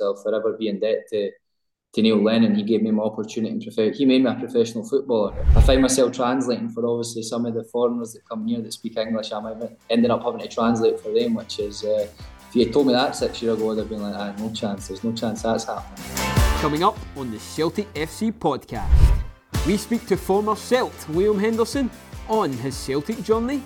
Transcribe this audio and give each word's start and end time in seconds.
I'll 0.00 0.16
forever 0.16 0.56
be 0.58 0.68
in 0.68 0.80
debt 0.80 1.06
to 1.10 1.30
to 1.94 2.02
Neil 2.02 2.22
Lennon. 2.22 2.54
He 2.54 2.64
gave 2.64 2.82
me 2.82 2.90
my 2.90 3.04
opportunity. 3.04 3.70
He 3.92 4.04
made 4.04 4.24
me 4.24 4.30
a 4.30 4.34
professional 4.34 4.84
footballer. 4.84 5.32
I 5.56 5.60
find 5.62 5.80
myself 5.80 6.12
translating 6.12 6.68
for 6.68 6.84
obviously 6.86 7.22
some 7.22 7.46
of 7.46 7.54
the 7.54 7.64
foreigners 7.64 8.12
that 8.14 8.28
come 8.28 8.46
here 8.46 8.60
that 8.60 8.72
speak 8.72 8.96
English. 8.96 9.32
I'm 9.32 9.46
ending 9.90 10.10
up 10.10 10.24
having 10.24 10.40
to 10.40 10.48
translate 10.48 11.00
for 11.00 11.10
them, 11.12 11.34
which 11.34 11.58
is. 11.58 11.84
Uh, 11.84 12.08
if 12.54 12.58
you 12.58 12.66
had 12.66 12.72
told 12.72 12.86
me 12.86 12.92
that 12.92 13.16
six 13.16 13.42
years 13.42 13.56
ago, 13.56 13.72
I'd 13.72 13.78
have 13.78 13.88
been 13.88 14.00
like, 14.00 14.14
ah, 14.14 14.32
no 14.38 14.48
chance. 14.52 14.86
There's 14.86 15.02
no 15.02 15.12
chance 15.12 15.42
that's 15.42 15.64
happening. 15.64 16.04
Coming 16.60 16.84
up 16.84 16.96
on 17.16 17.32
the 17.32 17.38
Celtic 17.40 17.92
FC 17.94 18.32
podcast, 18.32 18.88
we 19.66 19.76
speak 19.76 20.06
to 20.06 20.16
former 20.16 20.54
Celt 20.54 21.08
William 21.08 21.38
Henderson 21.38 21.90
on 22.28 22.52
his 22.52 22.76
Celtic 22.76 23.24
journey, 23.24 23.60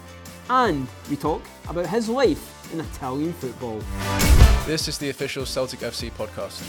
and 0.48 0.88
we 1.10 1.16
talk 1.16 1.42
about 1.68 1.86
his 1.86 2.08
life 2.08 2.72
in 2.72 2.80
Italian 2.80 3.34
football. 3.34 3.78
This 4.68 4.86
is 4.86 4.98
the 4.98 5.08
official 5.08 5.46
Celtic 5.46 5.80
FC 5.80 6.10
podcast. 6.12 6.60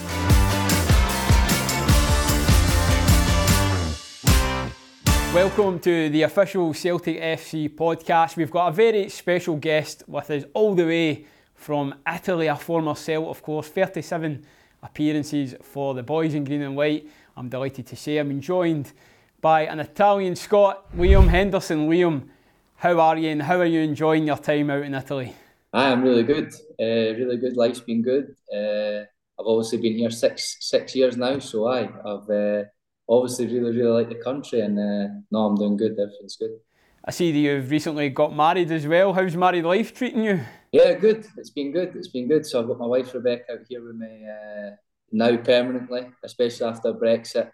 Welcome 5.34 5.80
to 5.80 6.08
the 6.08 6.22
official 6.22 6.74
Celtic 6.74 7.20
FC 7.20 7.68
podcast. 7.68 8.38
We've 8.38 8.52
got 8.52 8.70
a 8.70 8.72
very 8.72 9.10
special 9.10 9.58
guest 9.58 10.04
with 10.08 10.32
us 10.32 10.46
all 10.54 10.76
the 10.76 10.86
way 10.86 11.26
from 11.56 11.94
Italy, 12.10 12.48
a 12.48 12.56
former 12.56 12.94
Celt, 12.94 13.28
of 13.28 13.42
course, 13.42 13.68
37 13.68 14.46
appearances 14.82 15.56
for 15.62 15.94
the 15.94 16.02
boys 16.02 16.36
in 16.36 16.46
green 16.46 16.62
and 16.62 16.78
white. 16.78 17.06
I'm 17.36 17.50
delighted 17.50 17.86
to 17.88 17.98
say 17.98 18.18
I'm 18.18 18.40
joined 18.40 18.94
by 19.42 19.66
an 19.66 19.82
Italian 19.82 20.38
Scot, 20.38 20.96
Liam 20.96 21.28
Henderson. 21.28 21.90
Liam, 21.90 22.30
how 22.78 22.98
are 23.02 23.18
you 23.18 23.28
and 23.28 23.42
how 23.42 23.58
are 23.58 23.66
you 23.66 23.82
enjoying 23.82 24.26
your 24.26 24.38
time 24.38 24.70
out 24.70 24.84
in 24.84 24.96
Italy? 24.96 25.36
I 25.72 25.90
am 25.90 26.02
really 26.02 26.24
good, 26.24 26.54
uh, 26.80 27.14
really 27.20 27.38
good. 27.38 27.56
Life's 27.56 27.80
been 27.80 28.02
good. 28.02 28.36
Uh, 28.52 29.06
I've 29.40 29.46
obviously 29.46 29.78
been 29.78 29.98
here 29.98 30.10
six 30.10 30.58
six 30.60 30.96
years 30.96 31.16
now, 31.16 31.40
so 31.40 31.68
I, 31.68 31.84
I've 31.84 32.30
uh, 32.30 32.64
obviously 33.08 33.48
really 33.48 33.78
really 33.78 33.92
like 33.92 34.10
the 34.10 34.24
country, 34.24 34.62
and 34.62 34.78
uh, 34.80 35.14
no, 35.32 35.46
I'm 35.46 35.56
doing 35.56 35.78
good. 35.78 35.92
Everything's 35.92 36.38
good. 36.38 36.58
I 37.06 37.12
see 37.12 37.32
that 37.32 37.40
you've 37.40 37.70
recently 37.70 38.10
got 38.10 38.36
married 38.36 38.72
as 38.72 38.86
well. 38.86 39.14
How's 39.14 39.36
married 39.36 39.64
life 39.64 39.94
treating 39.94 40.24
you? 40.24 40.42
Yeah, 40.72 40.94
good. 40.94 41.26
It's 41.38 41.50
been 41.52 41.72
good. 41.72 41.96
It's 41.96 42.10
been 42.10 42.28
good. 42.28 42.46
So 42.46 42.60
I've 42.60 42.68
got 42.68 42.80
my 42.80 42.86
wife 42.86 43.14
Rebecca 43.14 43.54
out 43.54 43.60
here 43.70 43.86
with 43.86 43.96
me 43.96 44.28
uh, 44.28 44.72
now 45.12 45.38
permanently, 45.38 46.08
especially 46.24 46.68
after 46.68 46.94
Brexit. 46.94 47.52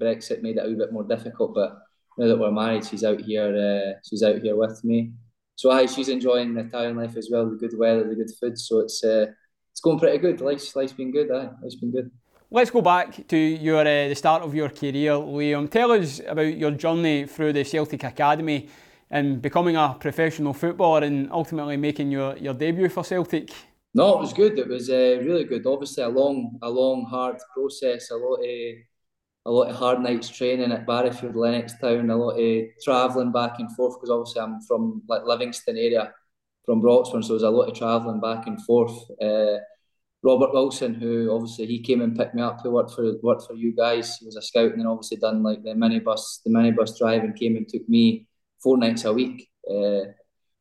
Brexit 0.00 0.42
made 0.42 0.56
it 0.56 0.64
a 0.64 0.68
wee 0.68 0.74
bit 0.74 0.92
more 0.92 1.04
difficult, 1.04 1.54
but 1.54 1.78
now 2.16 2.28
that 2.28 2.38
we're 2.38 2.50
married, 2.50 2.84
she's 2.84 3.04
out 3.04 3.20
here. 3.20 3.54
Uh, 3.56 4.00
she's 4.08 4.22
out 4.22 4.40
here 4.40 4.56
with 4.56 4.82
me. 4.84 5.12
So 5.58 5.72
aye, 5.72 5.86
she's 5.86 6.08
enjoying 6.08 6.54
the 6.54 6.60
Italian 6.60 6.96
life 6.96 7.16
as 7.16 7.28
well. 7.32 7.50
The 7.50 7.56
good 7.56 7.76
weather, 7.76 8.08
the 8.08 8.14
good 8.14 8.30
food. 8.40 8.56
So 8.56 8.78
it's 8.78 9.02
uh, 9.02 9.26
it's 9.72 9.80
going 9.80 9.98
pretty 9.98 10.18
good. 10.18 10.40
Life's 10.40 10.76
life's 10.76 10.92
been 10.92 11.10
good. 11.10 11.32
Aye, 11.32 11.50
life's 11.60 11.74
been 11.74 11.90
good. 11.90 12.12
Let's 12.48 12.70
go 12.70 12.80
back 12.80 13.26
to 13.26 13.36
your 13.36 13.80
uh, 13.80 14.08
the 14.08 14.14
start 14.14 14.44
of 14.44 14.54
your 14.54 14.68
career, 14.68 15.14
Liam. 15.36 15.68
Tell 15.68 15.90
us 15.90 16.20
about 16.26 16.56
your 16.56 16.70
journey 16.70 17.26
through 17.26 17.54
the 17.54 17.64
Celtic 17.64 18.04
Academy 18.04 18.68
and 19.10 19.42
becoming 19.42 19.74
a 19.74 19.96
professional 19.98 20.52
footballer 20.52 21.04
and 21.04 21.28
ultimately 21.32 21.76
making 21.76 22.12
your, 22.12 22.36
your 22.36 22.54
debut 22.54 22.88
for 22.88 23.02
Celtic? 23.02 23.50
No, 23.94 24.14
it 24.14 24.20
was 24.20 24.32
good. 24.32 24.58
It 24.58 24.68
was 24.68 24.90
uh, 24.90 25.18
really 25.24 25.44
good. 25.44 25.66
Obviously, 25.66 26.04
a 26.04 26.08
long, 26.08 26.58
a 26.62 26.70
long, 26.70 27.06
hard 27.10 27.36
process. 27.52 28.10
A 28.10 28.16
lot 28.16 28.36
of, 28.36 28.74
a 29.48 29.50
lot 29.50 29.70
of 29.70 29.76
hard 29.76 30.00
nights 30.00 30.28
training 30.28 30.72
at 30.72 30.86
Barrowfield, 30.86 31.34
Lennox 31.34 31.72
Town, 31.78 32.10
A 32.10 32.16
lot 32.16 32.38
of 32.38 32.64
travelling 32.84 33.32
back 33.32 33.58
and 33.58 33.74
forth 33.74 33.96
because 33.96 34.10
obviously 34.10 34.42
I'm 34.42 34.60
from 34.60 35.02
like 35.08 35.22
Livingston 35.24 35.78
area, 35.78 36.12
from 36.66 36.82
Broxburn, 36.82 37.24
so 37.24 37.32
there's 37.32 37.42
a 37.44 37.48
lot 37.48 37.68
of 37.70 37.74
travelling 37.74 38.20
back 38.20 38.46
and 38.46 38.62
forth. 38.62 38.92
Uh, 39.22 39.56
Robert 40.22 40.52
Wilson, 40.52 40.92
who 40.92 41.32
obviously 41.32 41.64
he 41.64 41.80
came 41.80 42.02
and 42.02 42.14
picked 42.14 42.34
me 42.34 42.42
up, 42.42 42.60
who 42.62 42.72
worked 42.72 42.92
for 42.92 43.10
worked 43.22 43.46
for 43.46 43.54
you 43.54 43.74
guys. 43.74 44.18
He 44.18 44.26
was 44.26 44.36
a 44.36 44.42
scout 44.42 44.72
and 44.72 44.80
then 44.80 44.86
obviously 44.86 45.16
done 45.16 45.42
like 45.42 45.62
the 45.62 45.70
minibus, 45.70 46.42
the 46.44 46.50
minibus 46.50 46.98
drive, 46.98 47.24
and 47.24 47.34
came 47.34 47.56
and 47.56 47.66
took 47.66 47.88
me 47.88 48.26
four 48.62 48.76
nights 48.76 49.06
a 49.06 49.14
week 49.14 49.48
uh, 49.66 50.12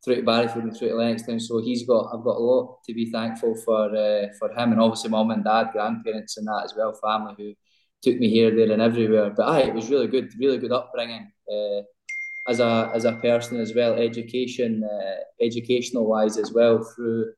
through 0.05 0.15
to 0.15 0.21
Barrowfield 0.21 0.63
and 0.63 0.77
through 0.77 0.89
to 0.89 0.93
Lennoxtown. 0.93 1.41
So 1.41 1.59
he's 1.61 1.85
got 1.85 2.13
I've 2.13 2.23
got 2.23 2.37
a 2.37 2.39
lot 2.39 2.77
to 2.85 2.93
be 2.93 3.11
thankful 3.11 3.53
for 3.65 3.93
uh, 3.93 4.27
for 4.39 4.49
him 4.51 4.71
and 4.71 4.79
obviously 4.79 5.09
mum 5.09 5.31
and 5.31 5.43
dad, 5.43 5.71
grandparents 5.73 6.37
and 6.37 6.47
that 6.47 6.61
as 6.63 6.73
well, 6.77 6.97
family 7.03 7.33
who 7.37 7.53
took 8.01 8.17
me 8.17 8.29
here, 8.29 8.55
there 8.55 8.71
and 8.71 8.81
everywhere. 8.81 9.31
But 9.35 9.47
aye, 9.47 9.63
it 9.63 9.73
was 9.73 9.89
really 9.89 10.07
good, 10.07 10.31
really 10.39 10.57
good 10.57 10.71
upbringing. 10.71 11.31
Uh, 11.51 11.81
as 12.47 12.59
a 12.59 12.91
as 12.93 13.05
a 13.05 13.13
person 13.13 13.59
as 13.59 13.73
well, 13.75 13.93
education, 13.93 14.83
uh, 14.83 15.43
educational 15.43 16.07
wise 16.07 16.37
as 16.37 16.53
well 16.53 16.83
through 16.95 17.33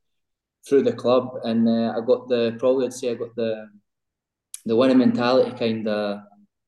through 0.68 0.84
the 0.84 0.94
club, 0.94 1.32
and 1.44 1.68
uh, 1.68 1.94
I 1.98 2.06
got 2.06 2.28
the 2.28 2.56
probably 2.60 2.86
I'd 2.86 2.94
say 2.94 3.12
I 3.12 3.16
got 3.16 3.36
the 3.36 3.68
the 4.66 4.76
winning 4.76 5.00
mentality 5.00 5.58
kind 5.58 5.88
of 5.88 6.20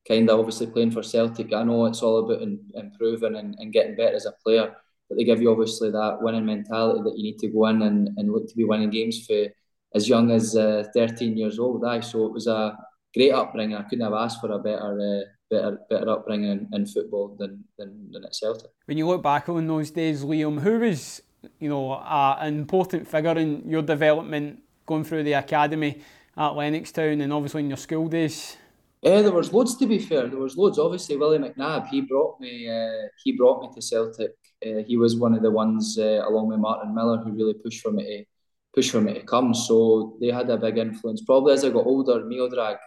kind 0.08 0.28
of 0.28 0.38
obviously 0.40 0.66
playing 0.66 0.90
for 0.90 1.02
Celtic. 1.02 1.52
I 1.52 1.62
know 1.62 1.86
it's 1.86 2.02
all 2.02 2.18
about 2.18 2.42
in, 2.42 2.60
improving 2.74 3.36
and, 3.36 3.54
and 3.58 3.72
getting 3.72 3.94
better 3.94 4.16
as 4.16 4.26
a 4.26 4.34
player, 4.44 4.74
but 5.08 5.16
they 5.16 5.24
give 5.24 5.40
you 5.40 5.50
obviously 5.52 5.90
that 5.90 6.18
winning 6.20 6.46
mentality 6.46 7.02
that 7.04 7.16
you 7.16 7.22
need 7.22 7.38
to 7.38 7.48
go 7.48 7.66
in 7.66 7.82
and, 7.82 8.10
and 8.16 8.32
look 8.32 8.48
to 8.48 8.56
be 8.56 8.64
winning 8.64 8.90
games 8.90 9.24
for 9.24 9.46
as 9.94 10.08
young 10.08 10.30
as 10.30 10.56
uh, 10.56 10.84
13 10.94 11.36
years 11.36 11.58
old. 11.58 11.84
Aye. 11.84 12.00
So 12.00 12.26
it 12.26 12.32
was 12.32 12.46
a 12.48 12.76
great 13.14 13.32
upbringing. 13.32 13.76
I 13.76 13.82
couldn't 13.82 14.04
have 14.04 14.14
asked 14.14 14.40
for 14.40 14.50
a 14.52 14.58
better 14.58 14.98
uh, 15.00 15.28
better 15.50 15.78
better 15.88 16.10
upbringing 16.10 16.50
in, 16.50 16.68
in 16.72 16.86
football 16.86 17.36
than, 17.38 17.64
than, 17.78 18.10
than 18.12 18.24
at 18.24 18.34
Celtic. 18.34 18.70
When 18.86 18.98
you 18.98 19.06
look 19.06 19.22
back 19.22 19.48
on 19.48 19.66
those 19.66 19.90
days, 19.90 20.24
Liam, 20.24 20.60
who 20.60 20.80
was 20.80 21.22
you 21.58 21.68
know 21.68 21.92
a, 21.92 22.38
an 22.40 22.58
important 22.58 23.06
figure 23.08 23.36
in 23.38 23.68
your 23.68 23.82
development 23.82 24.62
going 24.86 25.04
through 25.04 25.24
the 25.24 25.34
academy 25.34 26.02
at 26.36 26.52
Lennoxtown 26.52 27.22
and 27.22 27.32
obviously 27.32 27.62
in 27.62 27.68
your 27.68 27.76
school 27.76 28.08
days? 28.08 28.56
Uh, 29.04 29.20
there 29.20 29.32
was 29.32 29.52
loads 29.52 29.76
to 29.76 29.86
be 29.86 29.98
fair. 29.98 30.28
There 30.28 30.38
was 30.38 30.56
loads. 30.56 30.78
Obviously, 30.78 31.16
Willie 31.16 31.38
McNabb. 31.38 31.88
He 31.88 32.00
brought 32.02 32.40
me. 32.40 32.68
Uh, 32.68 33.08
he 33.22 33.32
brought 33.32 33.62
me 33.62 33.68
to 33.74 33.82
Celtic. 33.82 34.32
Uh, 34.64 34.82
he 34.86 34.96
was 34.96 35.16
one 35.16 35.34
of 35.34 35.42
the 35.42 35.50
ones, 35.50 35.98
uh, 35.98 36.22
along 36.28 36.46
with 36.48 36.60
Martin 36.60 36.94
Miller, 36.94 37.18
who 37.18 37.32
really 37.32 37.54
pushed 37.54 37.82
for 37.82 37.90
me 37.90 38.04
to 38.04 38.24
push 38.72 38.90
for 38.90 39.00
me 39.00 39.14
to 39.14 39.22
come. 39.22 39.54
So 39.54 40.16
they 40.20 40.28
had 40.28 40.48
a 40.50 40.56
big 40.56 40.78
influence. 40.78 41.22
Probably 41.22 41.52
as 41.52 41.64
I 41.64 41.70
got 41.70 41.84
older, 41.84 42.20
Miodrag 42.20 42.78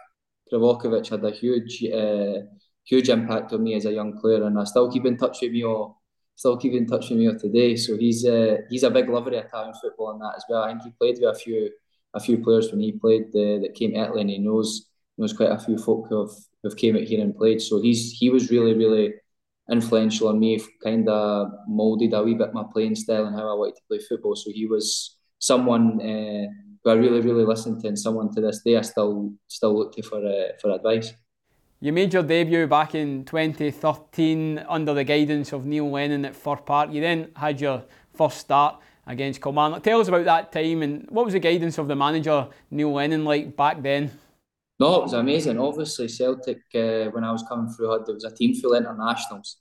Krivokapic 0.52 1.08
had 1.08 1.24
a 1.24 1.30
huge, 1.30 1.84
uh, 1.84 2.46
huge 2.84 3.08
impact 3.08 3.52
on 3.52 3.62
me 3.62 3.74
as 3.74 3.86
a 3.86 3.92
young 3.92 4.18
player, 4.18 4.44
and 4.44 4.58
I 4.58 4.64
still 4.64 4.90
keep 4.90 5.04
in 5.04 5.16
touch 5.16 5.38
with 5.42 5.52
Mio. 5.52 5.98
Still 6.34 6.56
keep 6.56 6.74
in 6.74 6.86
touch 6.86 7.10
with 7.10 7.18
Mio 7.18 7.36
today. 7.38 7.76
So 7.76 7.96
he's 7.96 8.24
uh, 8.26 8.58
he's 8.70 8.82
a 8.82 8.90
big 8.90 9.08
lover 9.08 9.30
of 9.30 9.44
Italian 9.44 9.74
football 9.80 10.10
and 10.12 10.20
that 10.20 10.34
as 10.36 10.44
well. 10.48 10.62
I 10.62 10.70
think 10.70 10.82
he 10.82 10.90
played 10.90 11.16
with 11.20 11.34
a 11.34 11.38
few 11.38 11.70
a 12.14 12.20
few 12.20 12.38
players 12.38 12.70
when 12.70 12.80
he 12.80 12.92
played 12.92 13.32
that 13.32 13.74
came 13.74 13.92
to 13.92 14.00
Italy, 14.00 14.20
and 14.20 14.30
he 14.30 14.38
knows 14.38 14.86
knows 15.18 15.32
quite 15.32 15.50
a 15.50 15.58
few 15.58 15.78
folk 15.78 16.06
who 16.08 16.26
have 16.26 16.36
who've 16.62 16.76
came 16.76 16.96
out 16.96 17.02
here 17.02 17.20
and 17.20 17.36
played. 17.36 17.60
So 17.60 17.80
he's 17.80 18.12
he 18.12 18.30
was 18.30 18.50
really 18.50 18.74
really 18.74 19.14
influential 19.70 20.28
on 20.28 20.38
me. 20.38 20.60
Kind 20.82 21.08
of 21.08 21.50
molded 21.66 22.12
a 22.12 22.22
wee 22.22 22.34
bit 22.34 22.54
my 22.54 22.64
playing 22.72 22.94
style 22.94 23.26
and 23.26 23.34
how 23.36 23.50
I 23.50 23.54
wanted 23.54 23.76
to 23.76 23.82
play 23.88 23.98
football. 23.98 24.36
So 24.36 24.50
he 24.52 24.66
was 24.66 25.16
someone 25.38 26.00
uh, 26.00 26.46
who 26.86 26.92
I 26.92 26.94
really 26.94 27.20
really 27.20 27.44
listened 27.44 27.82
to, 27.82 27.88
and 27.88 27.98
someone 27.98 28.32
to 28.34 28.40
this 28.40 28.62
day 28.62 28.76
I 28.76 28.82
still 28.82 29.32
still 29.48 29.76
look 29.76 29.94
to 29.96 30.02
for 30.02 30.24
uh, 30.24 30.52
for 30.60 30.70
advice. 30.70 31.12
You 31.80 31.92
made 31.92 32.14
your 32.14 32.22
debut 32.22 32.66
back 32.66 32.94
in 32.94 33.24
2013 33.24 34.64
under 34.66 34.94
the 34.94 35.04
guidance 35.04 35.52
of 35.52 35.66
Neil 35.66 35.90
Lennon 35.90 36.24
at 36.24 36.34
Fir 36.34 36.56
Park. 36.56 36.90
You 36.90 37.02
then 37.02 37.32
had 37.36 37.60
your 37.60 37.82
first 38.14 38.38
start 38.38 38.80
against 39.06 39.42
Kilmarnock. 39.42 39.82
Tell 39.82 40.00
us 40.00 40.08
about 40.08 40.24
that 40.24 40.52
time 40.52 40.82
and 40.82 41.06
what 41.10 41.26
was 41.26 41.34
the 41.34 41.40
guidance 41.40 41.76
of 41.76 41.86
the 41.86 41.94
manager 41.94 42.48
Neil 42.70 42.92
Lennon 42.92 43.26
like 43.26 43.56
back 43.56 43.82
then? 43.82 44.10
No, 44.80 44.96
it 44.96 45.02
was 45.02 45.12
amazing. 45.12 45.58
Obviously, 45.58 46.08
Celtic, 46.08 46.62
uh, 46.74 47.10
when 47.10 47.24
I 47.24 47.32
was 47.32 47.44
coming 47.48 47.68
through, 47.68 47.92
had 47.92 48.06
there 48.06 48.14
was 48.14 48.24
a 48.24 48.34
team 48.34 48.54
full 48.54 48.74
of 48.74 48.82
internationals, 48.82 49.58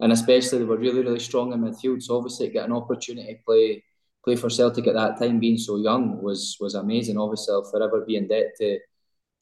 and 0.00 0.12
especially 0.12 0.58
they 0.58 0.64
were 0.64 0.76
really, 0.76 1.02
really 1.02 1.20
strong 1.20 1.52
in 1.52 1.60
midfield. 1.60 2.02
So 2.02 2.16
obviously, 2.16 2.48
to 2.48 2.52
get 2.52 2.66
an 2.66 2.72
opportunity 2.72 3.34
to 3.34 3.40
play 3.44 3.84
play 4.24 4.36
for 4.36 4.50
Celtic 4.50 4.86
at 4.86 4.94
that 4.94 5.18
time, 5.18 5.40
being 5.40 5.58
so 5.58 5.76
young, 5.76 6.22
was 6.22 6.56
was 6.60 6.74
amazing. 6.74 7.18
Obviously, 7.18 7.52
I'll 7.52 7.70
forever 7.70 8.04
be 8.06 8.16
in 8.16 8.28
debt 8.28 8.54
to 8.58 8.78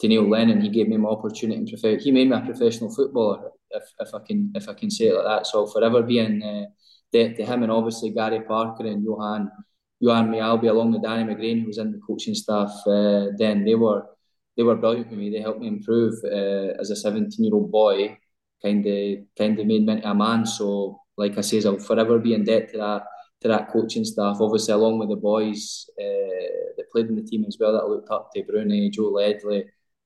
to 0.00 0.08
Neil 0.08 0.28
Lennon. 0.28 0.60
He 0.60 0.68
gave 0.68 0.88
me 0.88 0.96
my 0.96 1.08
opportunity. 1.10 1.64
Prefer- 1.70 1.98
he 1.98 2.10
made 2.12 2.28
me 2.30 2.36
a 2.36 2.40
professional 2.40 2.94
footballer, 2.94 3.50
if, 3.70 3.82
if 4.00 4.14
I 4.14 4.20
can 4.20 4.52
if 4.54 4.68
I 4.68 4.74
can 4.74 4.90
say 4.90 5.06
it 5.06 5.14
like 5.14 5.24
that. 5.24 5.46
So 5.46 5.60
I'll 5.60 5.72
forever 5.72 6.02
be 6.02 6.18
in 6.18 6.42
uh, 6.42 6.66
debt 7.12 7.36
to 7.36 7.44
him, 7.44 7.62
and 7.62 7.72
obviously 7.72 8.10
Garry 8.10 8.40
Parker 8.40 8.86
and 8.86 9.02
Johan 9.04 9.50
Johan 10.00 10.30
Mjällby, 10.30 10.70
along 10.70 10.92
with 10.92 11.02
Danny 11.02 11.24
McGrain, 11.24 11.60
who 11.60 11.66
was 11.66 11.78
in 11.78 11.92
the 11.92 12.00
coaching 12.06 12.34
staff. 12.34 12.72
Uh, 12.86 13.26
then 13.36 13.64
they 13.64 13.74
were 13.74 14.06
they 14.56 14.62
were 14.62 14.76
brilliant 14.76 15.10
with 15.10 15.18
me. 15.18 15.30
They 15.30 15.40
helped 15.40 15.60
me 15.60 15.68
improve 15.68 16.14
uh, 16.24 16.80
as 16.80 16.90
a 16.90 16.96
17 16.96 17.44
year 17.44 17.54
old 17.54 17.70
boy. 17.70 18.18
Kind 18.60 18.84
of, 18.86 19.18
kind 19.36 19.58
of 19.58 19.66
made 19.66 19.86
me 19.86 19.92
into 19.92 20.10
a 20.10 20.14
man. 20.14 20.44
So, 20.44 21.00
like 21.16 21.38
I 21.38 21.42
says, 21.42 21.64
I'll 21.64 21.78
forever 21.78 22.18
be 22.18 22.34
in 22.34 22.42
debt 22.42 22.72
to 22.72 22.78
that 22.78 23.02
to 23.40 23.48
that 23.48 23.70
coaching 23.70 24.04
staff. 24.04 24.38
Obviously, 24.40 24.74
along 24.74 24.98
with 24.98 25.08
the 25.10 25.16
boys 25.16 25.88
uh, 25.98 26.72
that 26.76 26.90
played 26.90 27.06
in 27.06 27.16
the 27.16 27.22
team 27.22 27.44
as 27.46 27.56
well, 27.58 27.72
that 27.72 27.88
looked 27.88 28.10
up 28.10 28.30
to 28.32 28.42
Broony, 28.42 28.90
Joe 28.90 29.10
Ledley, 29.10 29.64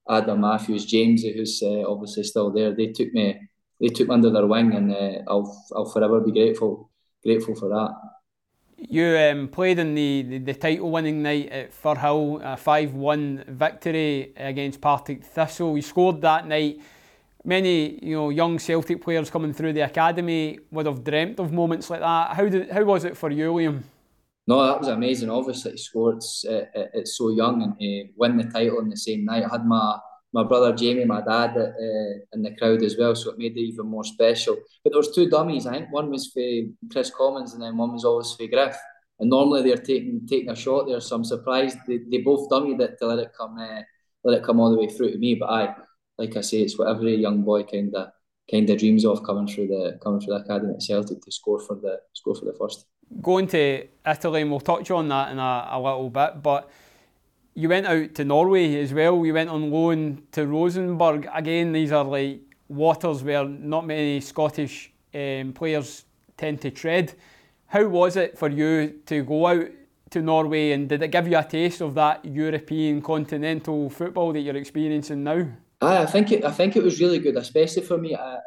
Adam 0.09 0.41
Matthews, 0.41 0.85
James, 0.85 1.23
who's 1.23 1.63
uh, 1.63 1.85
obviously 1.89 2.25
still 2.25 2.51
there. 2.51 2.75
They 2.75 2.89
took 2.89 3.13
me, 3.13 3.41
they 3.81 3.89
took 3.89 4.09
me 4.09 4.15
under 4.15 4.31
their 4.31 4.47
wing, 4.47 4.75
and 4.75 4.93
uh, 4.93 5.23
I'll 5.29 5.65
I'll 5.75 5.91
forever 5.91 6.21
be 6.21 6.33
grateful 6.33 6.91
grateful 7.25 7.55
for 7.55 7.69
that 7.69 7.95
You 8.77 9.17
um, 9.17 9.49
played 9.49 9.79
in 9.79 9.95
the, 9.95 10.23
the, 10.23 10.39
the 10.39 10.55
title 10.55 10.91
winning 10.91 11.23
night 11.23 11.51
at 11.51 11.71
Firhill, 11.73 12.41
a 12.43 12.57
5 12.57 12.95
1 12.95 13.45
victory 13.49 14.33
against 14.37 14.81
Partick 14.81 15.25
Thistle. 15.25 15.77
You 15.77 15.83
scored 15.83 16.21
that 16.23 16.47
night. 16.47 16.81
Many 17.45 17.99
you 18.05 18.17
know 18.17 18.31
young 18.31 18.59
Celtic 18.59 19.03
players 19.03 19.31
coming 19.31 19.53
through 19.53 19.73
the 19.73 19.81
academy 19.81 20.61
would 20.71 20.87
have 20.87 21.03
dreamt 21.03 21.41
of 21.41 21.53
moments 21.53 21.91
like 21.91 22.01
that. 22.01 22.37
How 22.37 22.49
did 22.49 22.71
how 22.71 22.85
was 22.85 23.05
it 23.05 23.17
for 23.17 23.31
you, 23.31 23.53
Liam? 23.53 23.83
No, 24.47 24.67
that 24.67 24.79
was 24.79 24.89
amazing. 24.89 25.31
Obviously, 25.31 25.73
he 25.73 25.77
scored 25.79 26.23
at, 26.49 26.77
at, 26.95 27.09
so 27.09 27.31
young 27.31 27.63
and 27.63 27.79
to 27.79 28.09
win 28.17 28.37
the 28.37 28.45
title 28.45 28.81
in 28.81 28.89
the 28.89 28.97
same 28.97 29.25
night. 29.25 29.45
I 29.45 29.49
had 29.49 29.65
my 29.65 29.99
my 30.33 30.45
brother 30.45 30.73
Jamie, 30.73 31.05
my 31.05 31.21
dad, 31.21 31.57
uh, 31.57 32.19
in 32.33 32.43
the 32.43 32.57
crowd 32.57 32.83
as 32.83 32.97
well, 32.99 33.15
so 33.15 33.31
it 33.31 33.39
made 33.39 33.57
it 33.57 33.61
even 33.61 33.87
more 33.87 34.05
special. 34.05 34.57
But 34.83 34.93
there 34.93 34.99
was 34.99 35.15
two 35.15 35.29
dummies. 35.29 35.67
I 35.67 35.73
think 35.73 35.93
one 35.93 36.11
was 36.11 36.29
for 36.29 36.43
Kris 36.91 37.11
Commons, 37.11 37.53
and 37.53 37.63
then 37.63 37.77
one 37.77 37.93
was 37.93 38.05
always 38.05 38.33
for 38.33 38.47
Griff. 38.47 38.77
And 39.21 39.31
normally 39.31 39.63
they're 39.63 39.77
taking 39.77 40.27
taking 40.27 40.51
a 40.51 40.57
shot 40.57 40.87
there, 40.87 41.01
so 41.01 41.17
I'm 41.17 41.25
surprised 41.25 41.79
they, 41.87 41.99
they 42.11 42.19
both 42.19 42.49
dummied 42.49 42.81
it 42.81 42.99
to 42.99 43.07
let 43.07 43.19
it 43.19 43.33
come 43.39 43.59
uh, 43.59 43.83
let 44.25 44.39
it 44.39 44.45
come 44.45 44.59
all 44.59 44.71
the 44.71 44.79
way 44.79 44.89
through 44.89 45.13
to 45.13 45.19
me. 45.19 45.35
But 45.35 45.51
I, 45.51 45.75
like 46.19 46.37
I 46.37 46.41
say, 46.41 46.59
it's 46.59 46.79
what 46.79 46.89
every 46.89 47.17
young 47.17 47.43
boy 47.43 47.65
kind 47.65 47.95
of 47.95 48.13
kind 48.51 48.69
of 48.69 48.79
dreams 48.79 49.05
of 49.05 49.23
coming 49.25 49.47
through 49.47 49.69
the 49.69 49.99
coming 50.03 50.21
through 50.21 50.35
the 50.35 50.45
academy 50.45 50.75
at 50.75 50.83
Celtic 50.83 51.23
to 51.23 51.33
score 51.33 51.61
for 51.61 51.77
the 51.77 52.01
score 52.13 52.35
for 52.35 52.45
the 52.45 52.53
first. 52.53 52.87
Going 53.21 53.47
to 53.49 53.87
Italy, 54.07 54.43
and 54.43 54.51
we'll 54.51 54.61
touch 54.61 54.91
on 54.91 55.09
that 55.09 55.33
in 55.33 55.39
a, 55.39 55.69
a 55.71 55.81
little 55.81 56.11
bit, 56.11 56.43
but 56.43 56.71
you 57.55 57.69
went 57.69 57.87
out 57.87 58.15
to 58.15 58.25
Norway 58.25 58.81
as 58.81 58.95
well. 58.95 59.25
You 59.25 59.35
went 59.35 59.51
on 59.51 59.71
loan 59.71 60.23
to 60.33 60.47
Rosenborg. 60.47 61.29
Again, 61.35 61.73
these 61.73 61.93
are 61.93 62.05
like 62.05 62.41
waters 62.69 63.23
where 63.23 63.45
not 63.45 63.87
many 63.87 64.21
Scottish 64.21 64.93
um, 65.15 65.53
players 65.53 66.05
tend 66.37 66.61
to 66.63 66.71
tread. 66.71 67.15
How 67.67 67.87
was 67.87 68.17
it 68.17 68.39
for 68.39 68.49
you 68.49 69.01
to 69.07 69.23
go 69.23 69.47
out 69.47 69.67
to 70.11 70.23
Norway 70.23 70.73
and 70.73 70.89
did 70.89 71.03
it 71.03 71.09
give 71.09 71.29
you 71.29 71.39
a 71.39 71.45
taste 71.45 71.81
of 71.81 71.95
that 71.95 72.25
European 72.25 73.01
continental 73.03 73.91
football 73.91 74.33
that 74.33 74.41
you're 74.41 74.57
experiencing 74.57 75.25
now? 75.25 75.47
I 75.83 76.07
think 76.07 76.31
it. 76.31 76.45
I 76.45 76.51
think 76.51 76.77
it 76.77 76.83
was 76.83 77.01
really 77.01 77.19
good, 77.19 77.37
especially 77.37 77.83
for 77.83 77.99
me 77.99 78.15
at, 78.15 78.41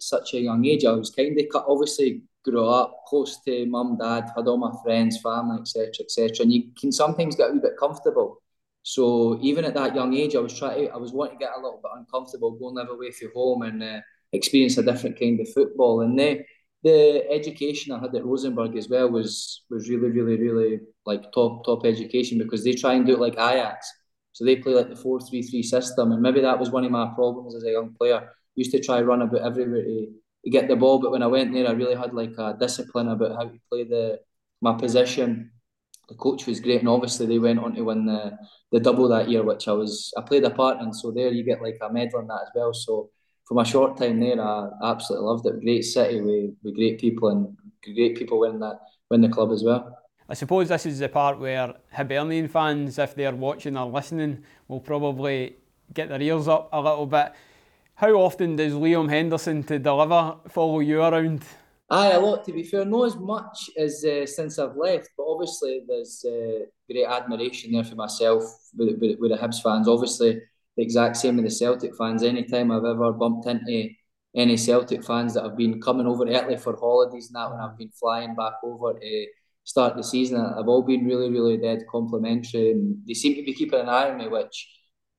such 0.00 0.34
a 0.34 0.40
young 0.40 0.64
age. 0.66 0.84
I 0.84 0.92
was 0.92 1.10
kind 1.10 1.38
of 1.38 1.64
obviously 1.66 2.22
grew 2.44 2.66
up 2.68 3.04
close 3.06 3.40
to 3.44 3.66
mum, 3.66 3.96
dad, 3.98 4.30
had 4.36 4.46
all 4.46 4.58
my 4.58 4.72
friends, 4.82 5.18
family, 5.22 5.60
etc., 5.60 5.90
etc. 6.00 6.42
And 6.42 6.52
you 6.52 6.64
can 6.78 6.92
sometimes 6.92 7.36
get 7.36 7.50
a 7.50 7.52
wee 7.52 7.60
bit 7.60 7.78
comfortable. 7.78 8.42
So 8.82 9.38
even 9.40 9.64
at 9.64 9.74
that 9.74 9.94
young 9.94 10.14
age, 10.14 10.36
I 10.36 10.40
was 10.40 10.58
trying. 10.58 10.86
To, 10.86 10.92
I 10.92 10.96
was 10.98 11.12
wanting 11.12 11.38
to 11.38 11.44
get 11.44 11.54
a 11.56 11.60
little 11.60 11.80
bit 11.82 11.92
uncomfortable, 11.96 12.52
go 12.52 12.68
and 12.68 12.76
live 12.76 12.90
away 12.90 13.12
from 13.12 13.30
home 13.34 13.62
and 13.62 13.82
uh, 13.82 14.00
experience 14.32 14.76
a 14.76 14.82
different 14.82 15.18
kind 15.18 15.40
of 15.40 15.48
football. 15.52 16.02
And 16.02 16.18
the 16.18 16.44
the 16.82 17.24
education 17.30 17.94
I 17.94 17.98
had 17.98 18.14
at 18.14 18.26
Rosenborg 18.26 18.76
as 18.76 18.90
well 18.90 19.10
was 19.10 19.62
was 19.70 19.88
really, 19.88 20.10
really, 20.10 20.36
really 20.36 20.80
like 21.06 21.32
top 21.32 21.64
top 21.64 21.86
education 21.86 22.36
because 22.36 22.62
they 22.62 22.74
try 22.74 22.92
and 22.92 23.06
do 23.06 23.14
it 23.14 23.20
like 23.20 23.34
Ajax. 23.34 23.90
So 24.34 24.44
they 24.44 24.56
play 24.56 24.74
like 24.74 24.90
the 24.90 24.96
four 24.96 25.20
three 25.20 25.40
three 25.42 25.62
system, 25.62 26.12
and 26.12 26.20
maybe 26.20 26.42
that 26.42 26.58
was 26.58 26.70
one 26.70 26.84
of 26.84 26.90
my 26.90 27.10
problems 27.14 27.54
as 27.54 27.64
a 27.64 27.70
young 27.70 27.94
player. 27.94 28.30
Used 28.56 28.72
to 28.72 28.80
try 28.80 29.00
run 29.00 29.22
about 29.22 29.40
everywhere 29.40 29.82
to, 29.82 30.06
to 30.44 30.50
get 30.50 30.68
the 30.68 30.76
ball, 30.76 31.00
but 31.00 31.10
when 31.10 31.22
I 31.22 31.26
went 31.26 31.52
there, 31.54 31.66
I 31.68 31.72
really 31.72 31.96
had 31.96 32.12
like 32.12 32.34
a 32.36 32.56
discipline 32.60 33.08
about 33.08 33.36
how 33.36 33.44
to 33.44 33.58
play 33.70 33.84
the 33.84 34.20
my 34.60 34.74
position 34.74 35.50
the 36.08 36.14
coach 36.14 36.46
was 36.46 36.60
great, 36.60 36.80
and 36.80 36.88
obviously 36.88 37.26
they 37.26 37.38
went 37.38 37.58
on 37.58 37.74
to 37.74 37.82
win 37.82 38.06
the 38.06 38.36
the 38.72 38.80
double 38.80 39.08
that 39.08 39.28
year, 39.28 39.42
which 39.42 39.68
I 39.68 39.72
was 39.72 40.12
I 40.16 40.20
played 40.22 40.44
a 40.44 40.50
part 40.50 40.80
in. 40.80 40.92
So 40.92 41.10
there 41.10 41.32
you 41.32 41.44
get 41.44 41.62
like 41.62 41.78
a 41.80 41.92
medal 41.92 42.20
in 42.20 42.26
that 42.28 42.42
as 42.42 42.48
well. 42.54 42.74
So 42.74 43.10
for 43.46 43.54
my 43.54 43.64
short 43.64 43.96
time 43.96 44.20
there, 44.20 44.40
I 44.40 44.68
absolutely 44.82 45.26
loved 45.26 45.46
it. 45.46 45.60
Great 45.60 45.82
city 45.82 46.20
with, 46.20 46.54
with 46.62 46.74
great 46.74 46.98
people 46.98 47.28
and 47.28 47.56
great 47.94 48.16
people 48.16 48.40
win 48.40 48.58
that 48.60 48.80
win 49.10 49.20
the 49.20 49.28
club 49.28 49.52
as 49.52 49.62
well. 49.64 49.96
I 50.34 50.36
suppose 50.36 50.68
this 50.68 50.84
is 50.84 50.98
the 50.98 51.08
part 51.08 51.38
where 51.38 51.74
Hibernian 51.92 52.48
fans, 52.48 52.98
if 52.98 53.14
they're 53.14 53.36
watching 53.36 53.76
or 53.76 53.86
listening, 53.86 54.42
will 54.66 54.80
probably 54.80 55.54
get 55.92 56.08
their 56.08 56.20
ears 56.20 56.48
up 56.48 56.68
a 56.72 56.80
little 56.80 57.06
bit. 57.06 57.32
How 57.94 58.10
often 58.14 58.56
does 58.56 58.72
Liam 58.72 59.08
Henderson 59.08 59.62
to 59.62 59.78
deliver 59.78 60.34
follow 60.48 60.80
you 60.80 61.00
around? 61.00 61.44
Aye, 61.88 62.10
a 62.10 62.18
lot 62.18 62.44
to 62.46 62.52
be 62.52 62.64
fair. 62.64 62.84
Not 62.84 63.04
as 63.04 63.14
much 63.14 63.70
as 63.78 64.04
uh, 64.04 64.26
since 64.26 64.58
I've 64.58 64.74
left, 64.74 65.10
but 65.16 65.22
obviously 65.22 65.84
there's 65.86 66.24
uh, 66.26 66.64
great 66.90 67.06
admiration 67.06 67.70
there 67.70 67.84
for 67.84 67.94
myself 67.94 68.42
with, 68.76 68.98
with, 68.98 69.20
with, 69.20 69.30
the 69.30 69.36
Hibs 69.36 69.62
fans. 69.62 69.86
Obviously, 69.86 70.40
the 70.76 70.82
exact 70.82 71.16
same 71.16 71.36
with 71.36 71.44
the 71.44 71.50
Celtic 71.52 71.94
fans. 71.94 72.24
Anytime 72.24 72.72
I've 72.72 72.84
ever 72.84 73.12
bumped 73.12 73.46
into 73.46 73.90
any 74.34 74.56
Celtic 74.56 75.04
fans 75.04 75.34
that 75.34 75.44
have 75.44 75.56
been 75.56 75.80
coming 75.80 76.08
over 76.08 76.24
to 76.24 76.32
Italy 76.32 76.56
for 76.56 76.76
holidays 76.76 77.28
and 77.28 77.36
that, 77.36 77.52
when 77.52 77.60
I've 77.60 77.78
been 77.78 77.92
flying 77.92 78.34
back 78.34 78.54
over 78.64 78.94
to 78.94 79.26
start 79.64 79.96
the 79.96 80.04
season, 80.04 80.40
I've 80.40 80.68
all 80.68 80.82
been 80.82 81.06
really, 81.06 81.30
really 81.30 81.56
dead 81.56 81.80
complimentary. 81.90 82.72
And 82.72 82.98
they 83.06 83.14
seem 83.14 83.34
to 83.34 83.42
be 83.42 83.54
keeping 83.54 83.80
an 83.80 83.88
eye 83.88 84.10
on 84.10 84.18
me, 84.18 84.28
which 84.28 84.70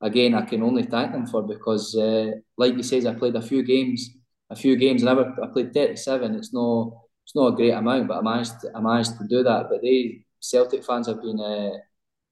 again 0.01 0.33
I 0.35 0.43
can 0.43 0.63
only 0.63 0.83
thank 0.83 1.11
them 1.11 1.25
for 1.27 1.43
because, 1.43 1.95
uh, 1.95 2.31
like 2.57 2.75
you 2.75 2.83
says, 2.83 3.05
I 3.05 3.13
played 3.13 3.35
a 3.35 3.41
few 3.41 3.63
games 3.63 4.09
a 4.49 4.55
few 4.55 4.75
games. 4.75 5.03
and 5.03 5.09
I 5.09 5.23
I 5.43 5.47
played 5.47 5.73
37. 5.73 6.35
It's 6.35 6.53
no 6.53 7.01
it's 7.23 7.35
not 7.35 7.53
a 7.53 7.55
great 7.55 7.71
amount, 7.71 8.07
but 8.07 8.17
I 8.17 8.21
managed 8.21 8.59
to, 8.61 8.71
I 8.75 8.79
managed 8.79 9.17
to 9.17 9.27
do 9.27 9.43
that. 9.43 9.67
But 9.69 9.81
they 9.81 10.25
Celtic 10.39 10.83
fans 10.83 11.07
have 11.07 11.21
been 11.21 11.39
uh, 11.39 11.77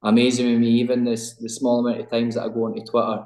amazing 0.03 0.51
with 0.51 0.59
me. 0.59 0.69
Even 0.81 1.03
this 1.03 1.35
the 1.37 1.49
small 1.49 1.79
amount 1.79 2.01
of 2.01 2.09
times 2.09 2.35
that 2.35 2.43
I 2.43 2.49
go 2.49 2.65
onto 2.65 2.83
Twitter, 2.85 3.25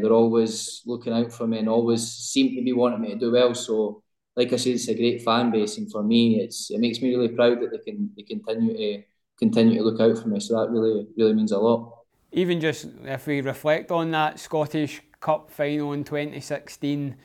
they're 0.00 0.12
always 0.12 0.82
looking 0.86 1.12
out 1.12 1.32
for 1.32 1.46
me 1.46 1.58
and 1.58 1.68
always 1.68 2.06
seem 2.10 2.54
to 2.56 2.62
be 2.62 2.72
wanting 2.72 3.02
me 3.02 3.10
to 3.14 3.18
do 3.18 3.32
well. 3.32 3.54
So, 3.54 4.02
like 4.38 4.52
I 4.52 4.56
said, 4.56 4.74
it's 4.74 4.88
a 4.88 4.94
great 4.94 5.22
fan 5.22 5.50
base, 5.50 5.78
and 5.78 5.90
for 5.90 6.02
me, 6.02 6.40
it's 6.40 6.70
it 6.70 6.78
makes 6.78 7.02
me 7.02 7.10
really 7.10 7.28
proud 7.28 7.60
that 7.60 7.72
they 7.72 7.78
can 7.78 8.10
they 8.16 8.22
continue 8.22 8.76
to 8.76 9.02
continue 9.38 9.78
to 9.78 9.84
look 9.84 10.00
out 10.00 10.16
for 10.22 10.28
me. 10.28 10.38
So 10.38 10.58
that 10.58 10.70
really 10.70 11.08
really 11.16 11.34
means 11.34 11.52
a 11.52 11.58
lot. 11.58 11.92
Even 12.30 12.60
just 12.60 12.86
if 13.04 13.26
we 13.26 13.40
reflect 13.40 13.90
on 13.90 14.12
that 14.12 14.38
Scottish 14.38 15.02
Cup 15.20 15.50
final 15.50 15.92
in 15.92 16.04
2016 16.04 17.16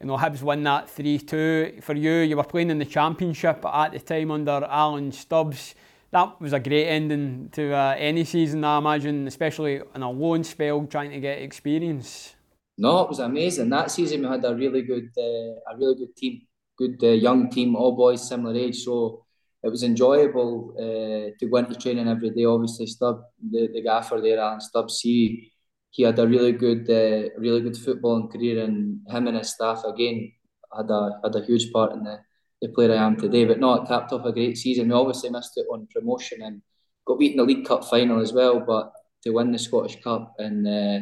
you 0.00 0.06
know, 0.06 0.16
Hibs 0.16 0.42
won 0.42 0.62
that 0.64 0.88
3 0.88 1.18
2. 1.18 1.78
For 1.80 1.94
you, 1.94 2.12
you 2.20 2.36
were 2.36 2.44
playing 2.44 2.70
in 2.70 2.78
the 2.78 2.84
Championship 2.84 3.64
at 3.64 3.92
the 3.92 3.98
time 3.98 4.30
under 4.30 4.64
Alan 4.68 5.12
Stubbs. 5.12 5.74
That 6.10 6.40
was 6.40 6.52
a 6.52 6.60
great 6.60 6.86
ending 6.86 7.50
to 7.52 7.72
uh, 7.72 7.94
any 7.98 8.24
season, 8.24 8.64
I 8.64 8.78
imagine, 8.78 9.26
especially 9.26 9.82
in 9.94 10.02
a 10.02 10.10
loan 10.10 10.44
spell 10.44 10.86
trying 10.86 11.10
to 11.10 11.20
get 11.20 11.42
experience. 11.42 12.34
No, 12.78 13.02
it 13.02 13.08
was 13.08 13.18
amazing. 13.18 13.70
That 13.70 13.90
season 13.90 14.22
we 14.22 14.28
had 14.28 14.44
a 14.44 14.54
really 14.54 14.82
good, 14.82 15.10
uh, 15.18 15.72
a 15.72 15.76
really 15.76 15.96
good 15.96 16.16
team, 16.16 16.42
good 16.78 16.98
uh, 17.02 17.08
young 17.08 17.50
team, 17.50 17.76
all 17.76 17.96
boys 17.96 18.28
similar 18.28 18.54
age. 18.56 18.84
So 18.84 19.24
it 19.62 19.68
was 19.68 19.82
enjoyable 19.82 20.74
uh, 20.78 21.36
to 21.38 21.48
go 21.50 21.56
into 21.58 21.74
training 21.74 22.08
every 22.08 22.30
day. 22.30 22.44
Obviously, 22.44 22.86
Stubb, 22.86 23.22
the, 23.50 23.68
the 23.72 23.82
gaffer 23.82 24.20
there, 24.20 24.38
Alan 24.38 24.60
Stubbs, 24.60 25.00
he 25.00 25.50
he 25.90 26.02
had 26.02 26.18
a 26.18 26.26
really 26.26 26.52
good, 26.52 26.88
uh, 26.90 27.30
really 27.38 27.62
good 27.62 27.74
footballing 27.74 28.30
career, 28.30 28.62
and 28.62 29.00
him 29.08 29.26
and 29.26 29.38
his 29.38 29.50
staff 29.50 29.82
again 29.84 30.32
had 30.76 30.90
a 30.90 31.20
had 31.24 31.34
a 31.34 31.44
huge 31.44 31.72
part 31.72 31.92
in 31.92 32.04
the, 32.04 32.20
the 32.62 32.68
player 32.68 32.92
I 32.92 33.06
am 33.06 33.16
today. 33.16 33.44
But 33.44 33.58
no, 33.58 33.74
it 33.74 33.88
capped 33.88 34.12
off 34.12 34.26
a 34.26 34.32
great 34.32 34.56
season. 34.58 34.88
We 34.88 34.94
obviously 34.94 35.30
missed 35.30 35.56
it 35.56 35.66
on 35.72 35.88
promotion 35.92 36.42
and 36.42 36.62
got 37.06 37.18
beaten 37.18 37.38
the 37.38 37.44
League 37.44 37.66
Cup 37.66 37.84
final 37.84 38.20
as 38.20 38.32
well. 38.32 38.60
But 38.60 38.92
to 39.24 39.30
win 39.30 39.50
the 39.50 39.58
Scottish 39.58 40.00
Cup 40.00 40.34
and 40.38 40.66
uh, 40.66 41.00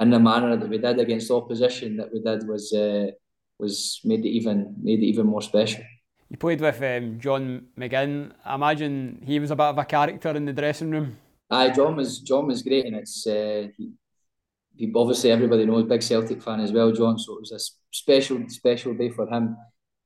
in 0.00 0.10
the 0.10 0.18
manner 0.18 0.56
that 0.56 0.68
we 0.68 0.78
did 0.78 0.98
against 1.00 1.30
opposition 1.30 1.96
that 1.96 2.12
we 2.12 2.20
did 2.20 2.48
was 2.48 2.72
uh, 2.72 3.10
was 3.58 4.00
made 4.04 4.24
it 4.24 4.30
even 4.30 4.74
made 4.82 5.00
it 5.00 5.06
even 5.06 5.26
more 5.26 5.42
special. 5.42 5.82
You 6.28 6.36
played 6.36 6.60
with 6.60 6.82
um, 6.82 7.18
John 7.18 7.68
McGinn. 7.78 8.32
I 8.44 8.54
imagine 8.54 9.22
he 9.24 9.38
was 9.38 9.50
a 9.50 9.56
bit 9.56 9.64
of 9.64 9.78
a 9.78 9.84
character 9.84 10.30
in 10.30 10.44
the 10.44 10.52
dressing 10.52 10.90
room. 10.90 11.16
Aye, 11.50 11.70
John 11.70 11.96
was 11.96 12.20
John 12.20 12.46
was 12.46 12.62
great, 12.62 12.84
and 12.84 12.96
it's 12.96 13.26
uh, 13.26 13.68
he, 13.76 13.92
he, 14.76 14.92
obviously 14.94 15.30
everybody 15.30 15.64
knows 15.64 15.84
big 15.84 16.02
Celtic 16.02 16.42
fan 16.42 16.60
as 16.60 16.72
well, 16.72 16.92
John. 16.92 17.18
So 17.18 17.36
it 17.36 17.40
was 17.40 17.52
a 17.52 17.58
special 17.90 18.44
special 18.48 18.94
day 18.94 19.08
for 19.08 19.26
him. 19.26 19.56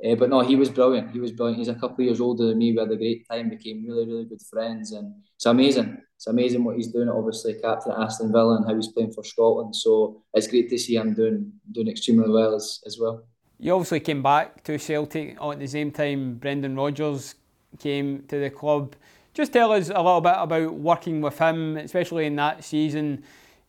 Uh, 0.04 0.14
but 0.16 0.30
no, 0.30 0.40
he 0.40 0.56
was 0.56 0.68
brilliant. 0.68 1.10
He 1.10 1.20
was 1.20 1.32
brilliant. 1.32 1.58
He's 1.58 1.68
a 1.68 1.74
couple 1.74 1.96
of 1.96 2.06
years 2.06 2.20
older 2.20 2.46
than 2.46 2.58
me. 2.58 2.72
We 2.72 2.78
had 2.78 2.90
a 2.90 2.96
great 2.96 3.26
time. 3.28 3.50
Became 3.50 3.84
really 3.84 4.06
really 4.06 4.24
good 4.24 4.42
friends, 4.42 4.92
and 4.92 5.12
it's 5.34 5.46
amazing. 5.46 5.98
It's 6.16 6.28
amazing 6.28 6.62
what 6.62 6.76
he's 6.76 6.92
doing. 6.92 7.08
Obviously, 7.08 7.54
captain 7.54 7.90
at 7.90 7.98
Aston 7.98 8.30
Villa 8.30 8.58
and 8.58 8.66
how 8.68 8.76
he's 8.76 8.92
playing 8.92 9.12
for 9.12 9.24
Scotland. 9.24 9.74
So 9.74 10.22
it's 10.34 10.46
great 10.46 10.70
to 10.70 10.78
see 10.78 10.94
him 10.94 11.14
doing 11.14 11.52
doing 11.72 11.88
extremely 11.88 12.30
well 12.30 12.54
as, 12.54 12.80
as 12.86 12.96
well. 13.00 13.24
You 13.62 13.74
obviously 13.74 14.00
came 14.00 14.24
back 14.24 14.64
to 14.64 14.76
Celtic 14.76 15.36
at 15.40 15.58
the 15.60 15.68
same 15.68 15.92
time. 15.92 16.34
Brendan 16.34 16.74
Rodgers 16.74 17.36
came 17.78 18.24
to 18.26 18.40
the 18.40 18.50
club. 18.50 18.96
Just 19.34 19.52
tell 19.52 19.70
us 19.70 19.88
a 19.88 20.02
little 20.02 20.20
bit 20.20 20.34
about 20.36 20.74
working 20.74 21.20
with 21.20 21.38
him, 21.38 21.76
especially 21.76 22.26
in 22.26 22.34
that 22.36 22.64
season 22.64 23.22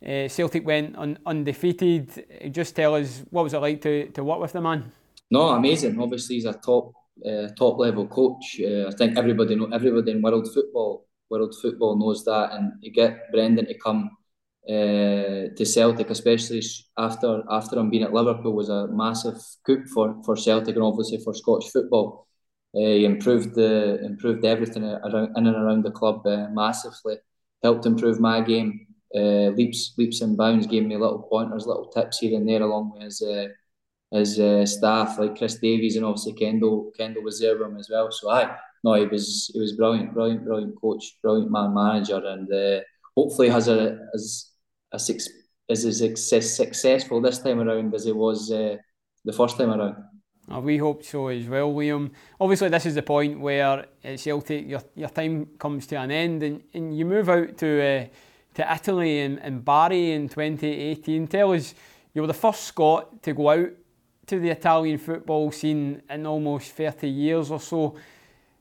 uh, 0.04 0.28
Celtic 0.28 0.66
went 0.66 0.98
un- 0.98 1.20
undefeated. 1.26 2.26
Just 2.52 2.76
tell 2.76 2.96
us 2.96 3.24
what 3.30 3.44
was 3.44 3.54
it 3.54 3.60
like 3.60 3.82
to, 3.82 4.08
to 4.10 4.24
work 4.24 4.40
with 4.40 4.54
the 4.54 4.62
man? 4.62 4.92
No, 5.30 5.50
amazing. 5.50 6.00
Obviously, 6.02 6.36
he's 6.36 6.46
a 6.46 6.54
top 6.54 6.94
uh, 7.24 7.50
top 7.58 7.78
level 7.78 8.08
coach. 8.08 8.60
Uh, 8.60 8.88
I 8.88 8.92
think 8.92 9.16
everybody 9.16 9.56
know 9.56 9.70
everybody 9.72 10.12
in 10.12 10.24
world 10.24 10.52
football 10.52 11.06
world 11.30 11.56
football 11.62 11.98
knows 11.98 12.26
that, 12.26 12.54
and 12.54 12.74
you 12.82 12.92
get 12.92 13.32
Brendan 13.32 13.68
to 13.68 13.78
come 13.78 14.10
uh, 14.70 15.52
to 15.56 15.66
Celtic, 15.66 16.10
especially 16.10 16.62
after 16.98 17.44
after 17.50 17.78
him 17.78 17.90
being 17.90 18.04
at 18.04 18.14
Liverpool, 18.14 18.54
was 18.54 18.70
a 18.70 18.88
massive 18.88 19.38
coup 19.66 19.84
for, 19.94 20.22
for 20.24 20.38
Celtic 20.38 20.76
and 20.76 20.84
obviously 20.84 21.18
for 21.18 21.34
Scottish 21.34 21.72
football. 21.72 22.28
he 22.74 23.06
improved 23.06 23.56
the 23.56 24.00
improved 24.06 24.46
everything 24.46 24.86
around 24.86 25.38
in 25.38 25.48
and 25.48 25.56
around 25.56 25.84
the 25.84 25.92
club 25.92 26.26
uh, 26.26 26.48
massively. 26.52 27.18
Helped 27.62 27.86
improve 27.86 28.20
my 28.20 28.42
game. 28.42 28.88
Uh, 29.16 29.50
leaps 29.58 29.94
leaps 29.98 30.22
and 30.22 30.38
bounds. 30.38 30.68
Gave 30.68 30.86
me 30.86 30.98
little 30.98 31.24
pointers, 31.30 31.68
little 31.68 31.88
tips 31.88 32.20
here 32.20 32.38
and 32.38 32.48
there, 32.48 32.62
along 32.62 32.94
with 32.94 33.04
his 33.04 33.22
uh, 33.22 33.48
his 34.12 34.40
uh, 34.40 34.66
staff 34.66 35.20
like 35.20 35.38
Chris 35.38 35.56
Davies 35.56 35.98
and 35.98 36.06
obviously 36.06 36.34
Kendall. 36.34 36.92
Kendall 36.98 37.24
was 37.24 37.40
there 37.40 37.58
with 37.58 37.68
him 37.68 37.78
as 37.78 37.90
well. 37.90 38.12
So 38.12 38.30
I 38.30 38.56
no, 38.84 38.94
he 38.94 39.06
was 39.06 39.52
he 39.54 39.60
was 39.60 39.74
brilliant, 39.74 40.14
brilliant, 40.14 40.46
brilliant 40.46 40.80
coach, 40.80 41.18
brilliant 41.22 41.52
man 41.52 41.74
manager, 41.74 42.22
and 42.26 42.52
uh, 42.54 42.82
hopefully 43.16 43.50
has 43.50 43.68
a 43.68 44.00
as 44.94 45.10
is 45.10 45.30
as 45.70 45.98
success, 45.98 46.56
successful 46.56 47.22
this 47.22 47.40
time 47.40 47.60
around 47.60 47.94
as 47.94 48.06
he 48.06 48.12
was 48.12 48.52
uh, 48.52 48.78
the 49.26 49.34
first 49.34 49.58
time 49.58 49.72
around. 49.72 49.96
Oh, 50.50 50.60
we 50.60 50.78
hope 50.78 51.04
so 51.04 51.28
as 51.28 51.48
well, 51.48 51.74
Liam. 51.74 52.12
Obviously, 52.40 52.68
this 52.68 52.86
is 52.86 52.96
the 52.96 53.02
point 53.02 53.40
where 53.40 53.86
at 54.04 54.20
Celtic 54.20 54.68
your, 54.68 54.82
your 54.94 55.10
time 55.10 55.48
comes 55.58 55.88
to 55.88 55.96
an 55.96 56.12
end 56.12 56.44
and, 56.44 56.64
and 56.74 56.98
you 56.98 57.06
move 57.06 57.30
out 57.30 57.58
to 57.60 57.82
uh, 57.82 58.06
to 58.56 58.74
Italy 58.74 59.22
and, 59.22 59.40
and 59.40 59.64
Bari 59.66 60.12
in 60.12 60.30
2018. 60.30 61.28
Tell 61.28 61.54
us, 61.54 61.74
you 62.14 62.22
were 62.22 62.28
the 62.28 62.34
first 62.34 62.64
Scot 62.64 63.24
to 63.24 63.34
go 63.34 63.50
out 63.50 63.70
to 64.28 64.40
the 64.40 64.50
Italian 64.50 64.98
football 64.98 65.52
scene 65.52 66.02
in 66.10 66.26
almost 66.26 66.72
30 66.72 67.08
years 67.08 67.52
or 67.52 67.60
so. 67.60 67.96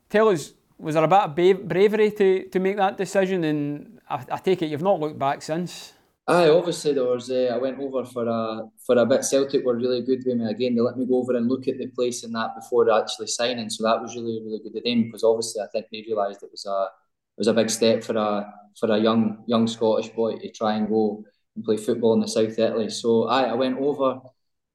Tell 0.09 0.29
us, 0.29 0.53
was 0.77 0.95
there 0.95 1.03
a 1.03 1.27
bit 1.27 1.55
of 1.55 1.67
bravery 1.67 2.11
to, 2.11 2.49
to 2.49 2.59
make 2.59 2.77
that 2.77 2.97
decision? 2.97 3.43
And 3.43 3.99
I, 4.09 4.25
I 4.31 4.37
take 4.37 4.61
it 4.61 4.69
you've 4.69 4.81
not 4.81 4.99
looked 4.99 5.19
back 5.19 5.41
since. 5.41 5.92
Aye, 6.25 6.49
obviously 6.49 6.93
there 6.93 7.03
was. 7.03 7.29
Uh, 7.29 7.51
I 7.53 7.57
went 7.57 7.79
over 7.79 8.05
for 8.05 8.25
a 8.27 8.69
for 8.85 8.97
a 8.97 9.05
bit. 9.05 9.25
Celtic 9.25 9.65
were 9.65 9.75
really 9.75 10.01
good 10.01 10.23
with 10.25 10.37
me 10.37 10.45
again. 10.49 10.73
They 10.73 10.81
let 10.81 10.97
me 10.97 11.05
go 11.05 11.17
over 11.17 11.35
and 11.35 11.49
look 11.49 11.67
at 11.67 11.77
the 11.77 11.87
place 11.87 12.23
and 12.23 12.33
that 12.33 12.55
before 12.55 12.89
actually 12.91 13.27
signing. 13.27 13.69
So 13.69 13.83
that 13.83 14.01
was 14.01 14.15
really 14.15 14.41
really 14.41 14.59
good 14.63 14.77
of 14.77 14.83
them 14.85 15.03
because 15.03 15.23
obviously 15.23 15.61
I 15.61 15.67
think 15.67 15.87
they 15.91 16.05
realised 16.07 16.41
it 16.41 16.51
was 16.51 16.65
a 16.65 16.83
it 16.83 17.39
was 17.39 17.47
a 17.47 17.53
big 17.53 17.69
step 17.69 18.03
for 18.03 18.15
a 18.15 18.53
for 18.79 18.89
a 18.91 18.99
young 18.99 19.43
young 19.47 19.67
Scottish 19.67 20.09
boy 20.09 20.37
to 20.37 20.51
try 20.51 20.75
and 20.75 20.87
go 20.87 21.25
and 21.55 21.65
play 21.65 21.75
football 21.75 22.13
in 22.13 22.21
the 22.21 22.27
South 22.27 22.57
Italy. 22.57 22.89
So 22.89 23.27
aye, 23.27 23.49
I 23.49 23.53
went 23.53 23.79
over. 23.79 24.21